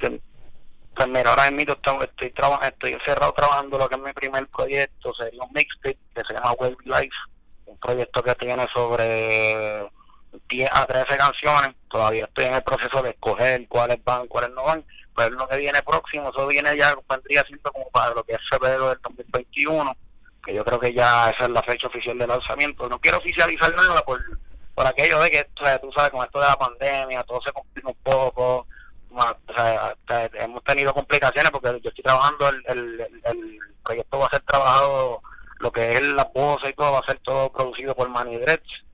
Pues 0.98 1.10
mira, 1.10 1.30
ahora 1.30 1.48
mismo 1.52 1.74
estoy, 1.74 2.08
estoy, 2.10 2.32
estoy 2.62 2.92
encerrado 2.92 3.32
trabajando 3.32 3.78
lo 3.78 3.88
que 3.88 3.94
es 3.94 4.00
mi 4.00 4.12
primer 4.12 4.48
proyecto, 4.48 5.14
sería 5.14 5.44
un 5.44 5.52
mixtape 5.52 5.96
que 6.12 6.24
se 6.24 6.34
llama 6.34 6.50
Wavy 6.58 6.74
Life, 6.86 7.16
un 7.66 7.78
proyecto 7.78 8.20
que 8.20 8.34
tiene 8.34 8.66
sobre 8.74 9.88
10 10.48 10.70
a 10.72 10.86
13 10.86 11.16
canciones, 11.16 11.76
todavía 11.88 12.24
estoy 12.24 12.46
en 12.46 12.54
el 12.54 12.64
proceso 12.64 13.00
de 13.00 13.10
escoger 13.10 13.68
cuáles 13.68 14.02
van, 14.02 14.26
cuáles 14.26 14.50
no 14.56 14.64
van, 14.64 14.84
pues 15.14 15.30
lo 15.30 15.46
que 15.46 15.58
viene 15.58 15.80
próximo, 15.84 16.30
eso 16.30 16.48
viene 16.48 16.76
ya, 16.76 16.96
vendría 17.08 17.44
siendo 17.44 17.70
como 17.70 17.88
para 17.90 18.12
lo 18.12 18.24
que 18.24 18.32
es 18.32 18.40
febrero 18.50 18.88
del 18.88 18.98
2021, 19.00 19.96
que 20.44 20.52
yo 20.52 20.64
creo 20.64 20.80
que 20.80 20.92
ya 20.92 21.30
esa 21.30 21.44
es 21.44 21.50
la 21.50 21.62
fecha 21.62 21.86
oficial 21.86 22.18
de 22.18 22.26
lanzamiento. 22.26 22.88
No 22.88 22.98
quiero 22.98 23.18
oficializar 23.18 23.72
nada 23.72 24.02
por, 24.02 24.20
por 24.74 24.84
aquello 24.84 25.20
de 25.20 25.30
que, 25.30 25.44
tú 25.54 25.92
sabes, 25.92 26.10
con 26.10 26.24
esto 26.24 26.40
de 26.40 26.46
la 26.46 26.56
pandemia, 26.56 27.22
todo 27.22 27.40
se 27.40 27.52
complica 27.52 27.88
un 27.88 28.02
poco, 28.02 28.66
o 29.10 29.52
sea, 29.54 29.94
hemos 30.34 30.62
tenido 30.64 30.92
complicaciones 30.94 31.50
porque 31.50 31.80
yo 31.82 31.88
estoy 31.88 32.04
trabajando, 32.04 32.48
el, 32.48 32.62
el, 32.66 33.00
el 33.24 33.58
proyecto 33.84 34.18
va 34.18 34.26
a 34.26 34.30
ser 34.30 34.40
trabajado, 34.42 35.20
lo 35.60 35.72
que 35.72 35.96
es 35.96 36.02
la 36.02 36.24
voz 36.34 36.60
y 36.68 36.72
todo, 36.74 36.92
va 36.92 37.00
a 37.00 37.06
ser 37.06 37.18
todo 37.20 37.50
producido 37.50 37.94
por 37.94 38.08
Manny 38.08 38.36
Dredge, 38.36 38.84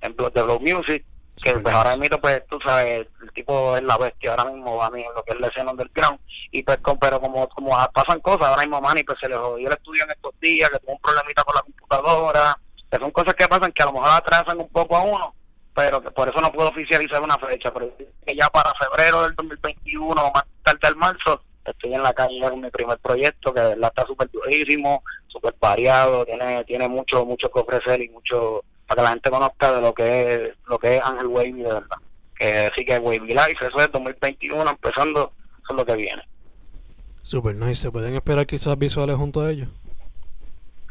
en 0.00 0.16
de 0.16 0.42
Blow 0.42 0.60
Music 0.60 1.04
que 1.42 1.52
pues 1.58 1.74
ahora 1.74 1.96
mismo 1.96 2.18
pues 2.18 2.46
tú 2.48 2.58
sabes 2.64 3.06
el 3.22 3.32
tipo 3.32 3.76
es 3.76 3.82
la 3.82 3.98
bestia 3.98 4.30
ahora 4.30 4.46
mismo 4.46 4.82
a 4.82 4.90
mí 4.90 5.02
en 5.02 5.14
lo 5.14 5.22
que 5.22 5.32
es 5.34 5.40
la 5.40 5.48
escena 5.48 5.70
underground 5.70 6.18
y 6.50 6.62
pues 6.62 6.78
pero 6.98 7.20
como 7.20 7.46
como 7.48 7.76
pasan 7.92 8.20
cosas 8.20 8.48
ahora 8.48 8.62
mismo 8.62 8.80
Manny 8.80 9.04
pues 9.04 9.18
se 9.20 9.28
le 9.28 9.36
jodió 9.36 9.68
el 9.68 9.74
estudio 9.74 10.04
en 10.04 10.10
estos 10.12 10.40
días 10.40 10.70
que 10.70 10.78
tuvo 10.78 10.92
un 10.92 10.98
problemita 10.98 11.44
con 11.44 11.54
la 11.54 11.62
computadora 11.62 12.58
que 12.90 12.98
son 12.98 13.10
cosas 13.10 13.34
que 13.34 13.48
pasan 13.48 13.72
que 13.72 13.82
a 13.82 13.86
lo 13.86 13.92
mejor 13.92 14.10
atrasan 14.12 14.58
un 14.58 14.68
poco 14.70 14.96
a 14.96 15.02
uno 15.02 15.34
pero 15.76 16.00
que 16.00 16.10
por 16.10 16.28
eso 16.28 16.40
no 16.40 16.50
puedo 16.50 16.70
oficializar 16.70 17.22
una 17.22 17.38
fecha 17.38 17.72
pero 17.72 17.94
que 17.96 18.34
ya 18.34 18.48
para 18.48 18.72
febrero 18.74 19.22
del 19.22 19.34
2021 19.36 20.10
o 20.10 20.32
más 20.32 20.44
tarde 20.64 20.88
el 20.88 20.96
marzo 20.96 21.42
estoy 21.64 21.94
en 21.94 22.02
la 22.02 22.14
calle 22.14 22.40
con 22.40 22.60
mi 22.60 22.70
primer 22.70 22.98
proyecto 22.98 23.52
que 23.52 23.60
de 23.60 23.68
verdad 23.68 23.92
está 23.94 24.06
súper 24.06 24.30
durísimo 24.30 25.02
súper 25.28 25.54
variado 25.60 26.24
tiene 26.24 26.64
tiene 26.64 26.88
mucho 26.88 27.24
mucho 27.24 27.50
que 27.50 27.60
ofrecer 27.60 28.00
y 28.00 28.08
mucho 28.08 28.64
para 28.86 29.00
que 29.00 29.04
la 29.04 29.10
gente 29.10 29.30
conozca 29.30 29.72
de 29.72 29.80
lo 29.80 29.92
que 29.92 30.34
es 30.34 30.54
lo 30.66 30.78
que 30.78 30.96
es 30.96 31.02
Ángel 31.04 31.26
Wavy 31.26 31.52
de 31.52 31.72
verdad. 31.72 31.96
Que 32.36 32.66
así 32.66 32.84
que 32.84 32.98
Wavy 32.98 33.28
Life, 33.28 33.66
eso 33.66 33.80
es 33.80 33.92
2021, 33.92 34.70
empezando, 34.70 35.32
eso 35.62 35.72
es 35.72 35.76
lo 35.76 35.84
que 35.84 35.96
viene. 35.96 36.22
Super 37.22 37.54
nice. 37.54 37.82
¿Se 37.82 37.90
pueden 37.90 38.14
esperar 38.14 38.46
quizás 38.46 38.78
visuales 38.78 39.16
junto 39.16 39.40
a 39.40 39.50
ellos? 39.50 39.68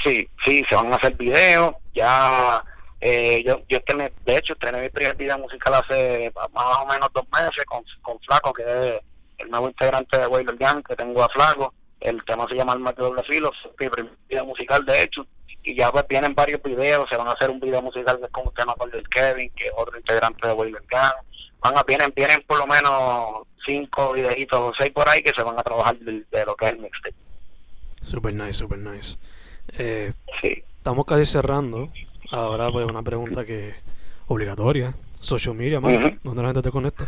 Sí, 0.03 0.27
sí, 0.43 0.63
se 0.67 0.75
van 0.75 0.91
a 0.91 0.97
hacer 0.97 1.15
videos. 1.15 1.75
Ya, 1.93 2.63
eh, 3.01 3.43
yo, 3.45 3.62
yo 3.69 3.77
estrené, 3.77 4.12
de 4.25 4.38
hecho, 4.38 4.53
estrené 4.53 4.81
mi 4.81 4.89
primer 4.89 5.15
video 5.15 5.38
musical 5.38 5.73
hace 5.75 6.31
más 6.53 6.77
o 6.81 6.86
menos 6.88 7.10
dos 7.13 7.25
meses 7.31 7.65
con, 7.65 7.84
con 8.01 8.19
Flaco, 8.21 8.53
que 8.53 8.63
es 8.63 9.01
el 9.38 9.49
nuevo 9.49 9.67
integrante 9.67 10.17
de 10.17 10.27
Wailer 10.27 10.55
Gang, 10.58 10.84
que 10.84 10.95
tengo 10.95 11.23
a 11.23 11.29
Flaco. 11.29 11.73
El 11.99 12.23
tema 12.25 12.47
se 12.47 12.55
llama 12.55 12.73
El 12.73 12.79
Mate 12.79 13.01
Doble 13.01 13.23
Filo, 13.23 13.51
mi 13.79 13.89
primer 13.89 14.12
video 14.29 14.45
musical, 14.45 14.86
de 14.86 15.03
hecho. 15.03 15.25
Y 15.63 15.75
ya 15.75 15.91
pues 15.91 16.08
vienen 16.08 16.36
varios 16.36 16.62
videos, 16.62 17.10
se 17.10 17.17
van 17.17 17.27
a 17.27 17.31
hacer 17.31 17.49
un 17.49 17.60
video 17.60 17.81
musical 17.81 18.19
que 18.19 18.25
es 18.25 18.31
con 18.31 18.47
un 18.47 18.53
tema 18.53 18.75
con 18.75 18.93
el 18.93 19.08
Kevin, 19.10 19.49
que 19.55 19.65
es 19.67 19.71
otro 19.75 19.97
integrante 19.97 20.47
de 20.47 20.53
Wailer 20.53 20.84
Gang. 20.88 21.13
Van 21.62 21.77
a, 21.77 21.84
vienen, 21.84 22.13
vienen 22.15 22.43
por 22.45 22.60
lo 22.60 22.67
menos 22.67 23.47
cinco 23.65 24.13
videitos 24.13 24.60
o 24.60 24.71
seis 24.77 24.91
por 24.93 25.10
ahí 25.10 25.23
que 25.23 25.34
se 25.36 25.41
van 25.41 25.58
a 25.58 25.63
trabajar 25.63 25.97
de, 25.97 26.23
de 26.29 26.45
lo 26.45 26.55
que 26.55 26.65
es 26.65 26.71
el 26.73 26.79
mixtape. 26.79 27.15
Super 28.03 28.34
nice, 28.36 28.53
super 28.53 28.77
nice. 28.77 29.17
Eh, 29.79 30.13
Sí. 30.41 30.63
estamos 30.77 31.05
casi 31.08 31.25
cerrando. 31.25 31.89
Ahora 32.31 32.71
pues 32.71 32.85
una 32.85 33.03
pregunta 33.03 33.45
que 33.45 33.75
obligatoria. 34.27 34.95
Social 35.19 35.55
media. 35.55 35.79
¿Dónde 35.79 36.41
la 36.41 36.49
gente 36.49 36.61
te 36.61 36.71
conecta? 36.71 37.05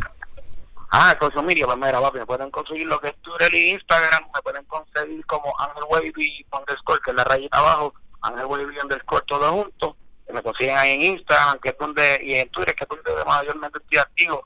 Ah, 0.90 1.14
social 1.20 1.44
media, 1.44 1.66
pues 1.66 1.76
mira, 1.76 2.00
papi, 2.00 2.18
me 2.18 2.26
pueden 2.26 2.50
conseguir 2.50 2.86
lo 2.86 2.98
que 2.98 3.08
es 3.08 3.16
Twitter 3.20 3.54
y 3.54 3.70
Instagram, 3.70 4.24
me 4.34 4.40
pueden 4.40 4.64
conseguir 4.64 5.24
como 5.26 5.52
Ángel 5.58 5.84
Wavy 5.90 6.46
underscore, 6.50 7.00
que 7.04 7.10
es 7.10 7.16
la 7.16 7.24
rayita 7.24 7.58
abajo, 7.58 7.92
Ángel 8.22 8.46
Wavy 8.46 8.78
underscore 8.82 9.22
todo 9.26 9.52
junto, 9.52 9.96
me 10.32 10.42
consiguen 10.42 10.78
ahí 10.78 10.92
en 10.92 11.02
Instagram, 11.02 11.58
que 11.58 11.68
es 11.68 11.78
donde, 11.78 12.20
y 12.22 12.34
en 12.36 12.48
Twitter, 12.48 12.74
que 12.74 12.84
es 12.84 12.88
donde 12.88 13.24
mayormente 13.26 13.78
estoy 13.78 13.98
activo, 13.98 14.44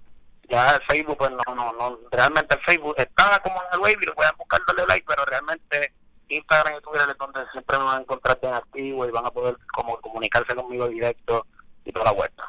ya 0.48 0.72
el 0.72 0.82
Facebook, 0.82 1.16
pues 1.16 1.30
no, 1.30 1.54
no, 1.54 1.72
no, 1.74 1.98
realmente 2.10 2.56
el 2.56 2.60
Facebook 2.62 2.94
está 2.98 3.40
como 3.40 3.60
Ángel 3.60 3.80
Wavy, 3.80 4.04
lo 4.06 4.14
pueden 4.14 4.36
buscar, 4.36 4.60
darle 4.66 4.84
like, 4.88 5.06
pero 5.06 5.24
realmente 5.24 5.92
Instagram 6.36 6.74
y 6.78 6.82
Twitter 6.82 7.08
es 7.10 7.18
donde 7.18 7.40
siempre 7.52 7.78
me 7.78 7.84
van 7.84 7.98
a 7.98 8.00
encontrar 8.00 8.38
bien 8.40 8.54
activo 8.54 9.06
y 9.06 9.10
van 9.10 9.26
a 9.26 9.30
poder 9.30 9.56
como 9.74 9.96
comunicarse 9.98 10.54
conmigo 10.54 10.88
directo 10.88 11.46
y 11.84 11.92
toda 11.92 12.06
la 12.06 12.12
vuelta. 12.12 12.44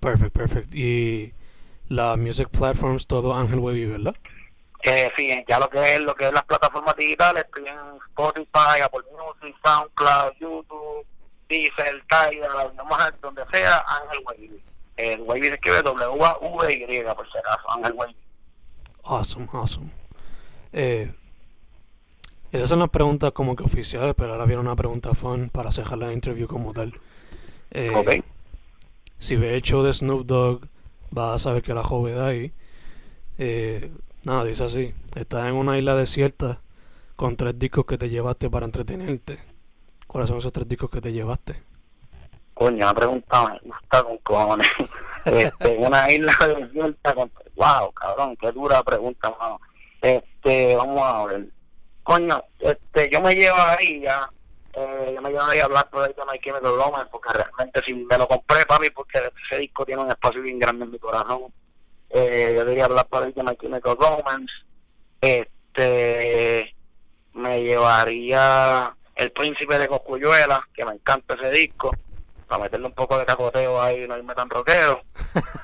Perfect, 0.00 0.36
perfect. 0.36 0.74
Y 0.74 1.32
las 1.88 2.16
music 2.16 2.48
platforms, 2.50 3.06
todo 3.06 3.34
Ángel 3.34 3.58
Wavy, 3.58 3.86
¿verdad? 3.86 4.16
Eh, 4.82 5.12
sí, 5.16 5.44
ya 5.46 5.58
lo 5.58 5.68
que 5.68 5.96
es 5.96 6.00
lo 6.00 6.14
que 6.14 6.26
es 6.26 6.32
las 6.32 6.44
plataformas 6.44 6.96
digitales, 6.96 7.44
estoy 7.44 7.66
en 7.66 7.78
Spotify, 8.08 8.80
Apple 8.82 9.02
Music, 9.12 9.54
SoundCloud, 9.62 10.32
YouTube, 10.40 11.06
Deezer, 11.48 12.02
Tidal, 12.08 12.72
donde 13.20 13.42
sea, 13.52 13.84
Ángel 13.86 14.24
Wavy. 14.24 14.62
El 14.96 15.20
Wavy 15.22 15.42
se 15.42 15.54
escribe 15.54 15.82
W-A-V-Y, 15.82 17.14
por 17.14 17.30
si 17.30 17.38
acaso, 17.38 17.70
Ángel 17.70 17.92
Wavy. 17.92 18.16
Awesome, 19.02 19.48
awesome. 19.52 19.90
Eh, 20.72 21.12
esas 22.52 22.68
son 22.68 22.80
las 22.80 22.90
preguntas 22.90 23.32
como 23.32 23.54
que 23.56 23.62
oficiales, 23.62 24.14
pero 24.16 24.32
ahora 24.32 24.44
viene 24.44 24.60
una 24.60 24.76
pregunta 24.76 25.14
fun 25.14 25.50
para 25.50 25.72
cerrar 25.72 25.98
la 25.98 26.12
interview 26.12 26.48
como 26.48 26.72
tal. 26.72 26.94
Eh, 27.70 27.92
Ok. 27.94 28.24
Si 29.18 29.36
ves 29.36 29.52
el 29.52 29.62
show 29.62 29.82
de 29.82 29.92
Snoop 29.92 30.24
Dogg, 30.24 30.62
vas 31.10 31.34
a 31.34 31.38
saber 31.38 31.62
que 31.62 31.74
la 31.74 31.84
joven 31.84 32.14
de 32.14 32.22
ahí. 32.22 32.52
Eh, 33.38 33.90
nada, 34.24 34.44
dice 34.44 34.64
así: 34.64 34.94
Estás 35.14 35.46
en 35.46 35.54
una 35.54 35.76
isla 35.78 35.94
desierta 35.94 36.60
con 37.16 37.36
tres 37.36 37.58
discos 37.58 37.84
que 37.84 37.98
te 37.98 38.08
llevaste 38.08 38.48
para 38.48 38.64
entretenerte. 38.64 39.38
¿Cuáles 40.06 40.28
son 40.28 40.38
esos 40.38 40.52
tres 40.52 40.66
discos 40.66 40.90
que 40.90 41.02
te 41.02 41.12
llevaste? 41.12 41.62
Coño, 42.54 42.76
una 42.76 42.94
pregunta 42.94 43.44
me 43.44 43.58
gusta 43.68 44.02
con 44.02 44.18
cojones. 44.18 44.68
este, 45.26 45.76
una 45.78 46.10
isla 46.10 46.32
desierta 46.58 47.14
con... 47.14 47.30
Wow, 47.56 47.92
cabrón, 47.92 48.36
qué 48.36 48.50
dura 48.52 48.82
pregunta, 48.82 49.34
mano. 49.38 49.60
Este, 50.00 50.74
vamos 50.76 51.02
a 51.02 51.24
ver. 51.26 51.46
Coño, 52.10 52.42
este, 52.58 53.08
yo 53.08 53.20
me 53.20 53.36
llevo 53.36 53.56
ahí 53.56 54.00
ya, 54.00 54.28
eh, 54.72 55.12
yo 55.14 55.22
me 55.22 55.30
llevo 55.30 55.44
ahí 55.44 55.60
a 55.60 55.66
hablar 55.66 55.88
por 55.90 56.02
ahí 56.02 56.12
de 56.12 56.24
My 56.24 56.40
Chemical 56.40 56.74
Romance, 56.74 57.08
porque 57.08 57.32
realmente 57.32 57.80
si 57.86 57.94
me 57.94 58.18
lo 58.18 58.26
compré, 58.26 58.66
papi, 58.66 58.90
porque 58.90 59.30
ese 59.46 59.60
disco 59.60 59.86
tiene 59.86 60.02
un 60.02 60.10
espacio 60.10 60.42
bien 60.42 60.58
grande 60.58 60.86
en 60.86 60.90
mi 60.90 60.98
corazón. 60.98 61.42
Eh, 62.08 62.52
yo 62.56 62.64
diría 62.64 62.86
hablar 62.86 63.06
por 63.06 63.22
ahí 63.22 63.32
de 63.32 63.44
My 63.44 63.56
Chemical 63.56 63.96
Romance. 63.96 64.52
Este, 65.20 66.74
me 67.34 67.62
llevaría 67.62 68.92
El 69.14 69.30
Príncipe 69.30 69.78
de 69.78 69.86
Coscuyuela, 69.86 70.66
que 70.74 70.84
me 70.84 70.94
encanta 70.94 71.34
ese 71.34 71.52
disco, 71.52 71.92
para 72.48 72.64
meterle 72.64 72.86
un 72.86 72.94
poco 72.94 73.18
de 73.18 73.24
cacoteo 73.24 73.80
ahí 73.80 74.02
y 74.02 74.08
no 74.08 74.18
irme 74.18 74.34
tan 74.34 74.50
rockero. 74.50 75.00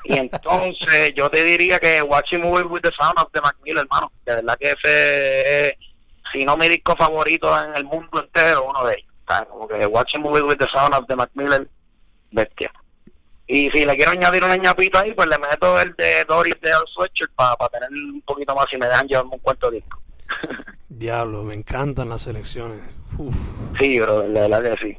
Y 0.05 0.17
entonces 0.17 1.13
yo 1.17 1.29
te 1.29 1.43
diría 1.43 1.81
que 1.81 2.03
Watching 2.03 2.43
Movie 2.43 2.67
with 2.67 2.83
the 2.83 2.93
Sound 2.97 3.19
of 3.19 3.33
the 3.33 3.41
Macmillan, 3.41 3.79
hermano, 3.79 4.13
de 4.25 4.37
verdad 4.37 4.57
que 4.57 4.71
ese 4.71 5.71
es, 5.71 5.86
si 6.33 6.45
no 6.45 6.57
mi 6.57 6.69
disco 6.69 6.97
favorito 6.97 7.57
en 7.63 7.75
el 7.75 7.85
mundo 7.85 8.21
entero, 8.21 8.65
uno 8.69 8.85
de 8.85 8.95
ellos. 8.95 9.13
¿sabes? 9.27 9.49
Como 9.49 9.69
que 9.69 9.87
Watching 9.87 10.23
Movie 10.23 10.43
with 10.43 10.59
the 10.59 10.67
Sound 10.73 10.95
of 10.95 11.07
the 11.07 11.17
Macmillan, 11.17 11.69
bestia. 12.31 12.73
Y 13.49 13.71
si 13.71 13.85
le 13.85 13.95
quiero 13.95 14.11
añadir 14.11 14.43
una 14.43 14.57
ñapita 14.57 15.01
ahí, 15.01 15.15
pues 15.15 15.29
le 15.29 15.39
meto 15.39 15.81
el 15.81 15.95
de 15.95 16.25
Doris 16.25 16.61
de 16.61 16.73
Al 16.73 16.87
Sweatshirt 16.89 17.33
para 17.35 17.57
tener 17.71 17.91
un 17.91 18.21
poquito 18.23 18.55
más 18.55 18.67
y 18.73 18.77
me 18.77 18.87
dejan 18.87 19.07
llevarme 19.07 19.35
un 19.35 19.39
cuarto 19.39 19.71
disco. 19.71 20.01
Diablo, 20.89 21.45
me 21.45 21.55
encantan 21.55 22.09
las 22.09 22.23
selecciones. 22.23 22.81
Uf. 23.19 23.35
sí, 23.79 24.01
bro, 24.01 24.23
de 24.23 24.29
verdad 24.29 24.63
que 24.63 24.77
sí. 24.85 24.99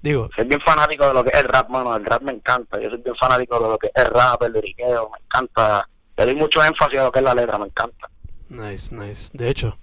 Digo, 0.00 0.30
Soy 0.36 0.44
bien 0.44 0.60
fanático 0.60 1.08
de 1.08 1.14
lo 1.14 1.24
que 1.24 1.30
es 1.30 1.40
el 1.40 1.48
rap, 1.48 1.68
mano. 1.70 1.96
El 1.96 2.04
rap 2.04 2.22
me 2.22 2.32
encanta. 2.32 2.80
Yo 2.80 2.88
soy 2.88 3.00
bien 3.02 3.16
fanático 3.16 3.58
de 3.58 3.68
lo 3.68 3.78
que 3.78 3.88
es 3.88 4.04
el 4.04 4.10
rap, 4.12 4.40
el 4.42 4.52
liriqueo. 4.52 5.10
Me 5.10 5.18
encanta. 5.24 5.88
Le 6.16 6.24
doy 6.24 6.34
mucho 6.36 6.62
énfasis 6.62 7.00
a 7.00 7.04
lo 7.04 7.12
que 7.12 7.18
es 7.18 7.24
la 7.24 7.34
letra. 7.34 7.58
Me 7.58 7.66
encanta. 7.66 8.08
nice, 8.48 8.94
nice. 8.94 9.28
De 9.32 9.50
hecho, 9.50 9.76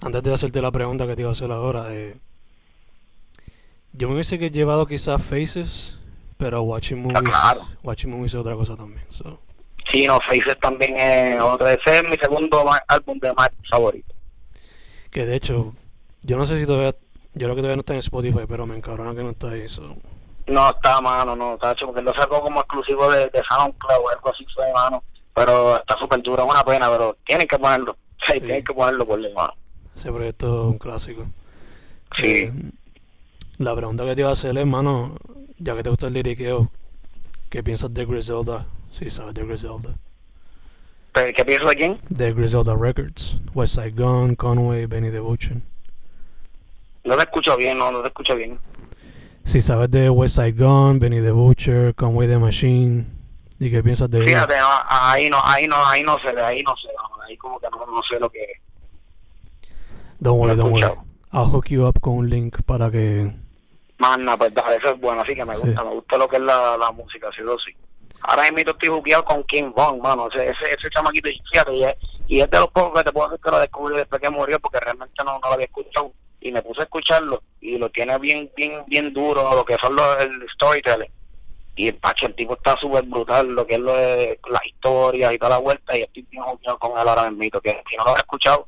antes 0.00 0.22
de 0.22 0.34
hacerte 0.34 0.60
la 0.60 0.70
pregunta 0.70 1.06
que 1.06 1.16
te 1.16 1.22
iba 1.22 1.30
a 1.30 1.32
hacer 1.32 1.50
ahora, 1.50 1.94
eh, 1.94 2.16
yo 3.92 4.08
me 4.08 4.14
hubiese 4.14 4.38
que 4.38 4.50
llevado 4.50 4.86
quizás 4.86 5.22
Faces, 5.22 5.96
pero 6.36 6.62
Watching 6.62 7.00
Movies, 7.00 7.20
claro. 7.28 7.62
Watching 7.82 8.10
Movies 8.10 8.34
es 8.34 8.40
otra 8.40 8.54
cosa 8.54 8.76
también. 8.76 9.06
So. 9.08 9.40
Sí, 9.90 10.06
no, 10.06 10.18
Faces 10.20 10.58
también 10.60 10.98
es 10.98 11.40
otro. 11.40 11.68
Ese 11.68 11.98
es 11.98 12.08
mi 12.08 12.16
segundo 12.16 12.64
álbum 12.88 13.18
de 13.20 13.32
Mac 13.34 13.52
favorito. 13.70 14.14
Que 15.10 15.26
de 15.26 15.36
hecho, 15.36 15.74
yo 16.22 16.36
no 16.36 16.46
sé 16.46 16.58
si 16.58 16.66
todavía, 16.66 16.94
yo 17.34 17.46
creo 17.46 17.54
que 17.54 17.60
todavía 17.60 17.76
no 17.76 17.80
está 17.80 17.92
en 17.92 18.00
Spotify, 18.00 18.46
pero 18.48 18.66
me 18.66 18.76
encabrona 18.76 19.14
que 19.14 19.22
no 19.22 19.30
está 19.30 19.50
ahí. 19.50 19.68
So. 19.68 19.96
No, 20.46 20.70
está 20.70 21.00
mano, 21.00 21.36
no, 21.36 21.54
está 21.54 21.72
hecho 21.72 21.86
porque 21.86 22.02
lo 22.02 22.12
sacó 22.14 22.40
como 22.42 22.60
exclusivo 22.60 23.10
de, 23.10 23.30
de 23.30 23.42
SoundCloud 23.48 24.04
o 24.04 24.10
algo 24.10 24.30
así 24.30 24.44
fue, 24.54 24.72
mano. 24.72 25.04
Pero 25.32 25.76
está 25.78 25.96
súper 25.98 26.20
duro, 26.22 26.44
es 26.44 26.50
una 26.50 26.64
pena, 26.64 26.90
pero 26.90 27.16
tienen 27.24 27.46
que 27.46 27.58
ponerlo. 27.58 27.96
Sí, 28.26 28.40
tienen 28.40 28.64
que 28.64 28.72
ponerlo 28.72 29.06
por 29.06 29.20
mano. 29.34 29.52
Ese 29.96 30.10
proyecto 30.10 30.46
es 30.46 30.72
un 30.72 30.78
clásico. 30.78 31.26
Sí. 32.16 32.26
Eh, 32.26 32.52
la 33.58 33.74
pregunta 33.74 34.04
que 34.04 34.14
te 34.14 34.20
iba 34.20 34.30
a 34.30 34.32
hacer, 34.32 34.56
hermano, 34.56 35.16
ya 35.58 35.76
que 35.76 35.82
te 35.82 35.90
gusta 35.90 36.08
el 36.08 36.14
liriqueo, 36.14 36.70
¿qué 37.50 37.62
piensas 37.62 37.92
de 37.94 38.04
Griselda? 38.04 38.66
Si 38.98 39.10
sabes 39.10 39.34
de 39.34 39.44
Griselda. 39.44 39.94
¿Pero 41.12 41.32
qué 41.36 41.44
pienso 41.44 41.68
de 41.68 41.76
quién? 41.76 42.00
De 42.08 42.32
Griselda 42.32 42.74
Records, 42.74 43.36
West 43.54 43.76
Side 43.76 43.92
Gun, 43.92 44.34
Conway, 44.34 44.86
Benny 44.86 45.12
the 45.12 45.20
Butcher. 45.20 45.58
No 47.04 47.16
te 47.16 47.22
escucho 47.22 47.56
bien, 47.56 47.78
no, 47.78 47.92
no 47.92 48.02
te 48.02 48.08
escucho 48.08 48.34
bien. 48.34 48.58
Si 49.44 49.60
sabes 49.60 49.90
de 49.92 50.10
West 50.10 50.34
Side 50.34 50.52
Gun, 50.52 50.98
Benny 50.98 51.20
the 51.20 51.30
Butcher, 51.30 51.94
Conway 51.94 52.26
the 52.26 52.38
Machine, 52.38 53.06
¿y 53.60 53.70
qué 53.70 53.82
piensas 53.82 54.10
de? 54.10 54.22
Fíjate, 54.22 54.56
no, 54.58 54.66
ahí 54.88 55.30
no, 55.30 55.38
ahí 55.44 55.68
no, 55.68 55.76
ahí 55.86 56.02
no 56.02 56.18
sé, 56.18 56.28
ahí 56.40 56.62
no 56.64 56.74
sé, 56.76 56.88
ahí 57.24 57.36
como 57.36 57.60
que 57.60 57.68
no, 57.70 57.86
no 57.86 58.02
sé 58.10 58.18
lo 58.18 58.28
que 58.28 58.42
es. 58.42 58.63
Don't 60.24 60.38
worry, 60.40 60.56
don't 60.56 60.72
worry. 60.72 60.90
I'll 61.32 61.44
hook 61.50 61.66
you 61.68 61.84
up 61.86 62.00
con 62.00 62.14
un 62.16 62.30
link 62.30 62.56
para 62.64 62.90
que... 62.90 63.30
Manda, 63.98 64.36
pues 64.38 64.54
dale, 64.54 64.76
eso 64.76 64.88
es 64.94 65.00
bueno, 65.00 65.20
así 65.20 65.34
que 65.34 65.44
me 65.44 65.54
Sí. 65.54 65.60
gusta, 65.66 65.84
me 65.84 65.90
gusta 65.90 66.16
lo 66.16 66.28
que 66.28 66.36
es 66.36 66.42
la, 66.42 66.78
la 66.78 66.90
música, 66.92 67.28
sí 67.36 67.42
o 67.42 67.58
sí. 67.58 67.72
Ahora 68.22 68.44
mismo 68.50 68.70
estoy 68.70 68.88
jugueado 68.88 69.22
con 69.26 69.44
King 69.44 69.70
Von, 69.76 70.00
mano, 70.00 70.28
ese, 70.32 70.48
ese, 70.48 70.64
ese 70.78 70.88
chamaquito, 70.88 71.28
y 71.28 71.38
fíjate, 71.52 71.74
y 71.74 71.84
es, 71.84 71.94
y 72.26 72.40
es 72.40 72.50
de 72.50 72.58
los 72.58 72.68
pocos 72.70 72.94
que 72.98 73.04
te 73.04 73.12
puedo 73.12 73.28
decir 73.28 73.44
que 73.44 73.50
lo 73.50 73.58
descubrí 73.58 73.96
después 73.96 74.22
que 74.22 74.30
murió, 74.30 74.58
porque 74.60 74.80
realmente 74.80 75.12
no, 75.22 75.34
no 75.34 75.40
lo 75.48 75.52
había 75.52 75.66
escuchado, 75.66 76.10
y 76.40 76.50
me 76.50 76.62
puse 76.62 76.80
a 76.80 76.84
escucharlo, 76.84 77.42
y 77.60 77.76
lo 77.76 77.90
tiene 77.90 78.16
bien, 78.18 78.50
bien, 78.56 78.82
bien 78.86 79.12
duro, 79.12 79.54
lo 79.54 79.64
que 79.66 79.76
son 79.76 79.94
los, 79.94 80.16
el 80.22 80.46
storytelling. 80.54 81.10
Y 81.76 81.88
el 81.88 81.96
pacho, 81.96 82.26
el 82.26 82.34
tipo 82.34 82.54
está 82.54 82.76
súper 82.78 83.02
brutal, 83.04 83.48
lo 83.48 83.66
que 83.66 83.74
es 83.74 83.80
lo 83.80 83.92
de 83.94 84.40
las 84.50 84.64
historias 84.64 85.32
y 85.34 85.38
toda 85.38 85.50
la 85.50 85.58
vuelta, 85.58 85.98
y 85.98 86.02
estoy 86.02 86.26
bien 86.30 86.42
jugueado 86.44 86.78
con 86.78 86.92
él 86.98 87.06
ahora 87.08 87.30
mismo, 87.30 87.60
que 87.60 87.82
si 87.90 87.96
no 87.96 88.04
lo 88.04 88.14
he 88.16 88.20
escuchado, 88.20 88.64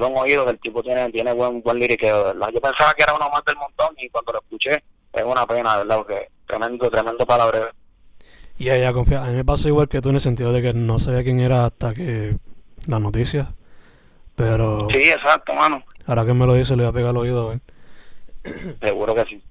dale 0.00 0.12
un 0.12 0.18
oído, 0.18 0.44
que 0.44 0.50
el 0.52 0.58
tipo 0.58 0.82
tiene, 0.82 1.10
tiene 1.10 1.32
buen, 1.32 1.62
buen 1.62 1.78
liriqueo, 1.78 2.24
¿verdad? 2.24 2.48
Yo 2.52 2.60
pensaba 2.60 2.92
que 2.94 3.02
era 3.02 3.14
uno 3.14 3.28
más 3.30 3.44
del 3.44 3.56
montón, 3.56 3.94
y 3.98 4.08
cuando 4.08 4.32
lo 4.32 4.38
escuché, 4.40 4.82
es 5.12 5.24
una 5.24 5.46
pena, 5.46 5.78
¿verdad? 5.78 5.96
Porque 5.98 6.28
tremendo, 6.46 6.90
tremendo 6.90 7.26
palabreo. 7.26 7.68
Y 8.58 8.70
ella 8.70 8.92
confía. 8.92 9.22
A 9.22 9.28
mí 9.28 9.34
me 9.34 9.44
pasó 9.44 9.68
igual 9.68 9.88
que 9.88 10.00
tú 10.00 10.08
en 10.10 10.16
el 10.16 10.20
sentido 10.20 10.52
de 10.52 10.62
que 10.62 10.72
no 10.72 10.98
sabía 10.98 11.22
quién 11.22 11.40
era 11.40 11.66
hasta 11.66 11.94
que 11.94 12.36
las 12.86 13.00
noticias. 13.00 13.48
Pero 14.34 14.86
Sí, 14.90 15.10
exacto, 15.10 15.54
mano. 15.54 15.82
ahora 16.06 16.24
que 16.24 16.34
me 16.34 16.46
lo 16.46 16.54
dice, 16.54 16.76
le 16.76 16.82
voy 16.84 16.90
a 16.90 16.92
pegar 16.92 17.10
el 17.10 17.16
oído 17.16 17.50
a. 17.50 17.60
Seguro 18.80 19.14
que 19.14 19.24
sí. 19.24 19.42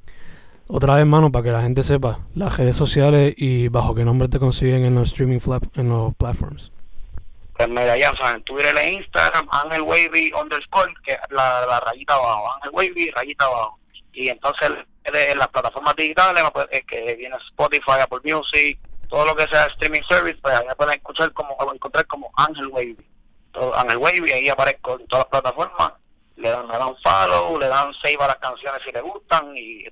Otra 0.68 0.96
vez, 0.96 1.06
mano, 1.06 1.32
para 1.32 1.44
que 1.44 1.52
la 1.52 1.62
gente 1.62 1.84
sepa, 1.84 2.22
las 2.34 2.58
redes 2.58 2.76
sociales 2.76 3.36
y 3.38 3.68
bajo 3.68 3.94
qué 3.94 4.04
nombre 4.04 4.30
te 4.30 4.40
consiguen 4.40 4.86
en 4.86 4.96
los 4.96 5.10
streaming 5.10 5.40
en 5.76 5.90
los 5.90 6.16
platforms. 6.16 6.72
Pues 7.58 7.70
mira, 7.70 7.98
ya 7.98 8.12
saben, 8.20 8.44
Twitter 8.44 8.76
e 8.78 8.94
Instagram, 8.94 9.48
Ángel 9.52 9.82
Wavy 9.82 10.32
underscore, 10.34 10.94
que 11.04 11.18
la, 11.30 11.66
la 11.66 11.80
rayita 11.80 12.14
abajo, 12.14 12.54
Ángel 12.56 12.72
Wavy, 12.74 13.12
rayita 13.12 13.46
abajo. 13.46 13.80
Y 14.12 14.30
entonces 14.30 14.72
en 15.06 15.38
las 15.38 15.48
plataformas 15.50 15.96
digitales, 15.96 16.44
pues, 16.54 16.68
es 16.72 16.84
que 16.86 17.16
viene 17.16 17.36
Spotify, 17.50 18.02
Apple 18.02 18.20
Music, 18.24 18.80
todo 19.08 19.26
lo 19.26 19.36
que 19.36 19.48
sea 19.48 19.66
streaming 19.66 20.02
service, 20.10 20.38
pues 20.42 20.56
ahí 20.56 20.66
me 20.68 20.76
pueden 20.76 20.96
escuchar 20.96 21.32
como, 21.34 21.56
encontrar 21.74 22.06
como 22.08 22.32
Ángel 22.36 22.68
Wavy. 22.68 22.98
Ángel 23.76 23.98
Wavy, 23.98 24.32
ahí 24.32 24.50
aparezco 24.50 25.00
en 25.00 25.08
todas 25.08 25.26
las 25.26 25.42
plataformas, 25.42 25.94
le 26.36 26.50
dan, 26.50 26.68
le 26.68 26.78
dan 26.78 26.96
follow, 27.04 27.60
le 27.60 27.68
dan 27.68 27.94
save 28.02 28.18
a 28.20 28.28
las 28.28 28.38
canciones 28.38 28.82
si 28.84 28.92
le 28.92 29.02
gustan 29.02 29.54
y 29.56 29.86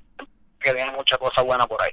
que 0.60 0.74
viene 0.74 0.92
mucha 0.92 1.18
cosa 1.18 1.42
buena 1.42 1.66
por 1.66 1.82
ahí. 1.82 1.92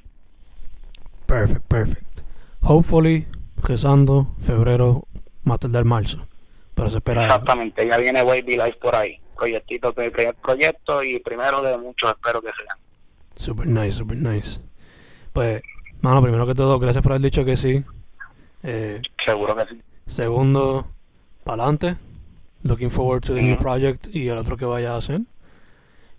Perfect, 1.27 1.67
perfect. 1.69 2.21
Hopefully, 2.63 3.29
rezando, 3.63 4.35
febrero, 4.43 5.07
más 5.51 5.73
del 5.73 5.85
marzo. 5.85 6.27
Pero 6.75 6.89
se 6.89 6.97
espera. 6.99 7.25
Exactamente, 7.25 7.87
ya 7.87 7.99
viene 7.99 8.23
Wavy 8.23 8.57
Life 8.57 8.79
por 8.81 8.95
ahí. 8.95 9.19
Proyectito, 9.37 9.93
primer 9.93 10.35
proyecto 10.35 11.03
y 11.03 11.19
primero 11.21 11.63
de 11.63 11.77
muchos, 11.77 12.11
espero 12.11 12.41
que 12.41 12.51
sean. 12.57 12.79
Super 13.37 13.67
nice, 13.67 13.93
super 13.93 14.17
nice. 14.17 14.61
Pues, 15.33 15.63
mano, 16.03 16.23
primero 16.23 16.47
que 16.47 16.55
todo, 16.55 16.79
gracias 16.79 17.03
por 17.03 17.13
haber 17.13 17.23
dicho 17.23 17.45
que 17.45 17.57
sí. 17.57 17.83
Eh, 18.63 19.01
Seguro 19.25 19.57
que 19.57 19.67
sí. 19.67 19.83
Segundo, 20.09 20.87
para 21.45 21.63
adelante. 21.63 21.97
Looking 22.63 22.91
forward 22.91 23.23
to 23.23 23.35
the 23.35 23.41
new 23.41 23.57
project 23.57 24.15
y 24.15 24.29
el 24.29 24.37
otro 24.37 24.57
que 24.57 24.67
vaya 24.67 24.93
a 24.93 24.99
hacer. 24.99 25.21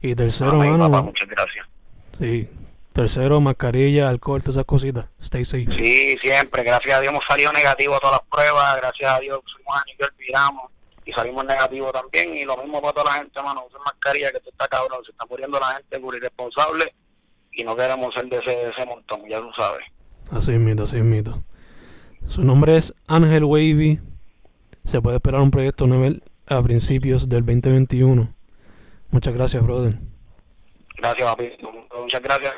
Y 0.01 0.15
tercero, 0.15 0.57
mano. 0.57 1.03
muchas 1.03 1.29
gracias. 1.29 1.67
Sí. 2.17 2.49
Tercero, 2.93 3.39
mascarilla, 3.39 4.09
alcohol, 4.09 4.41
todas 4.41 4.55
esas 4.55 4.65
cositas. 4.65 5.05
Stay 5.21 5.45
safe. 5.45 5.65
Sí, 5.77 6.17
siempre. 6.21 6.63
Gracias 6.63 6.97
a 6.97 6.99
Dios 6.99 7.13
hemos 7.13 7.25
salido 7.25 7.53
negativo 7.53 7.95
a 7.95 7.99
todas 7.99 8.19
las 8.19 8.29
pruebas. 8.29 8.75
Gracias 8.77 9.11
a 9.11 9.19
Dios 9.19 9.39
fuimos 9.55 9.81
a 9.81 9.85
nivel, 9.85 10.09
viramos 10.17 10.71
y 11.05 11.13
salimos 11.13 11.45
negativo 11.45 11.91
también. 11.91 12.35
Y 12.35 12.43
lo 12.43 12.57
mismo 12.57 12.81
para 12.81 12.93
toda 12.93 13.11
la 13.11 13.19
gente, 13.19 13.41
mano. 13.41 13.65
Usen 13.65 13.79
mascarilla, 13.85 14.31
que 14.31 14.37
esto 14.37 14.49
está 14.49 14.67
cabrón. 14.67 14.99
Se 15.05 15.11
está 15.11 15.25
muriendo 15.25 15.57
la 15.59 15.75
gente 15.75 15.99
por 15.99 16.15
irresponsable 16.15 16.93
y 17.53 17.63
no 17.63 17.75
queremos 17.75 18.13
ser 18.13 18.27
de 18.27 18.37
ese, 18.37 18.69
ese 18.69 18.85
montón, 18.85 19.21
ya 19.29 19.39
tú 19.39 19.51
sabes. 19.55 19.85
Así 20.29 20.51
es 20.51 20.59
mito, 20.59 20.83
así 20.83 20.97
es 20.97 21.03
mito. 21.03 21.43
Su 22.27 22.43
nombre 22.43 22.77
es 22.77 22.93
Ángel 23.07 23.45
Wavy. 23.45 23.99
Se 24.85 25.01
puede 25.01 25.17
esperar 25.17 25.41
un 25.41 25.51
proyecto 25.51 25.87
nuevo 25.87 26.17
a 26.47 26.61
principios 26.61 27.29
del 27.29 27.45
2021. 27.45 28.33
Muchas 29.11 29.33
gracias, 29.33 29.63
brother. 29.63 29.97
Gracias, 31.01 31.27
papi. 31.27 31.51
Muchas 31.95 32.21
gracias, 32.21 32.53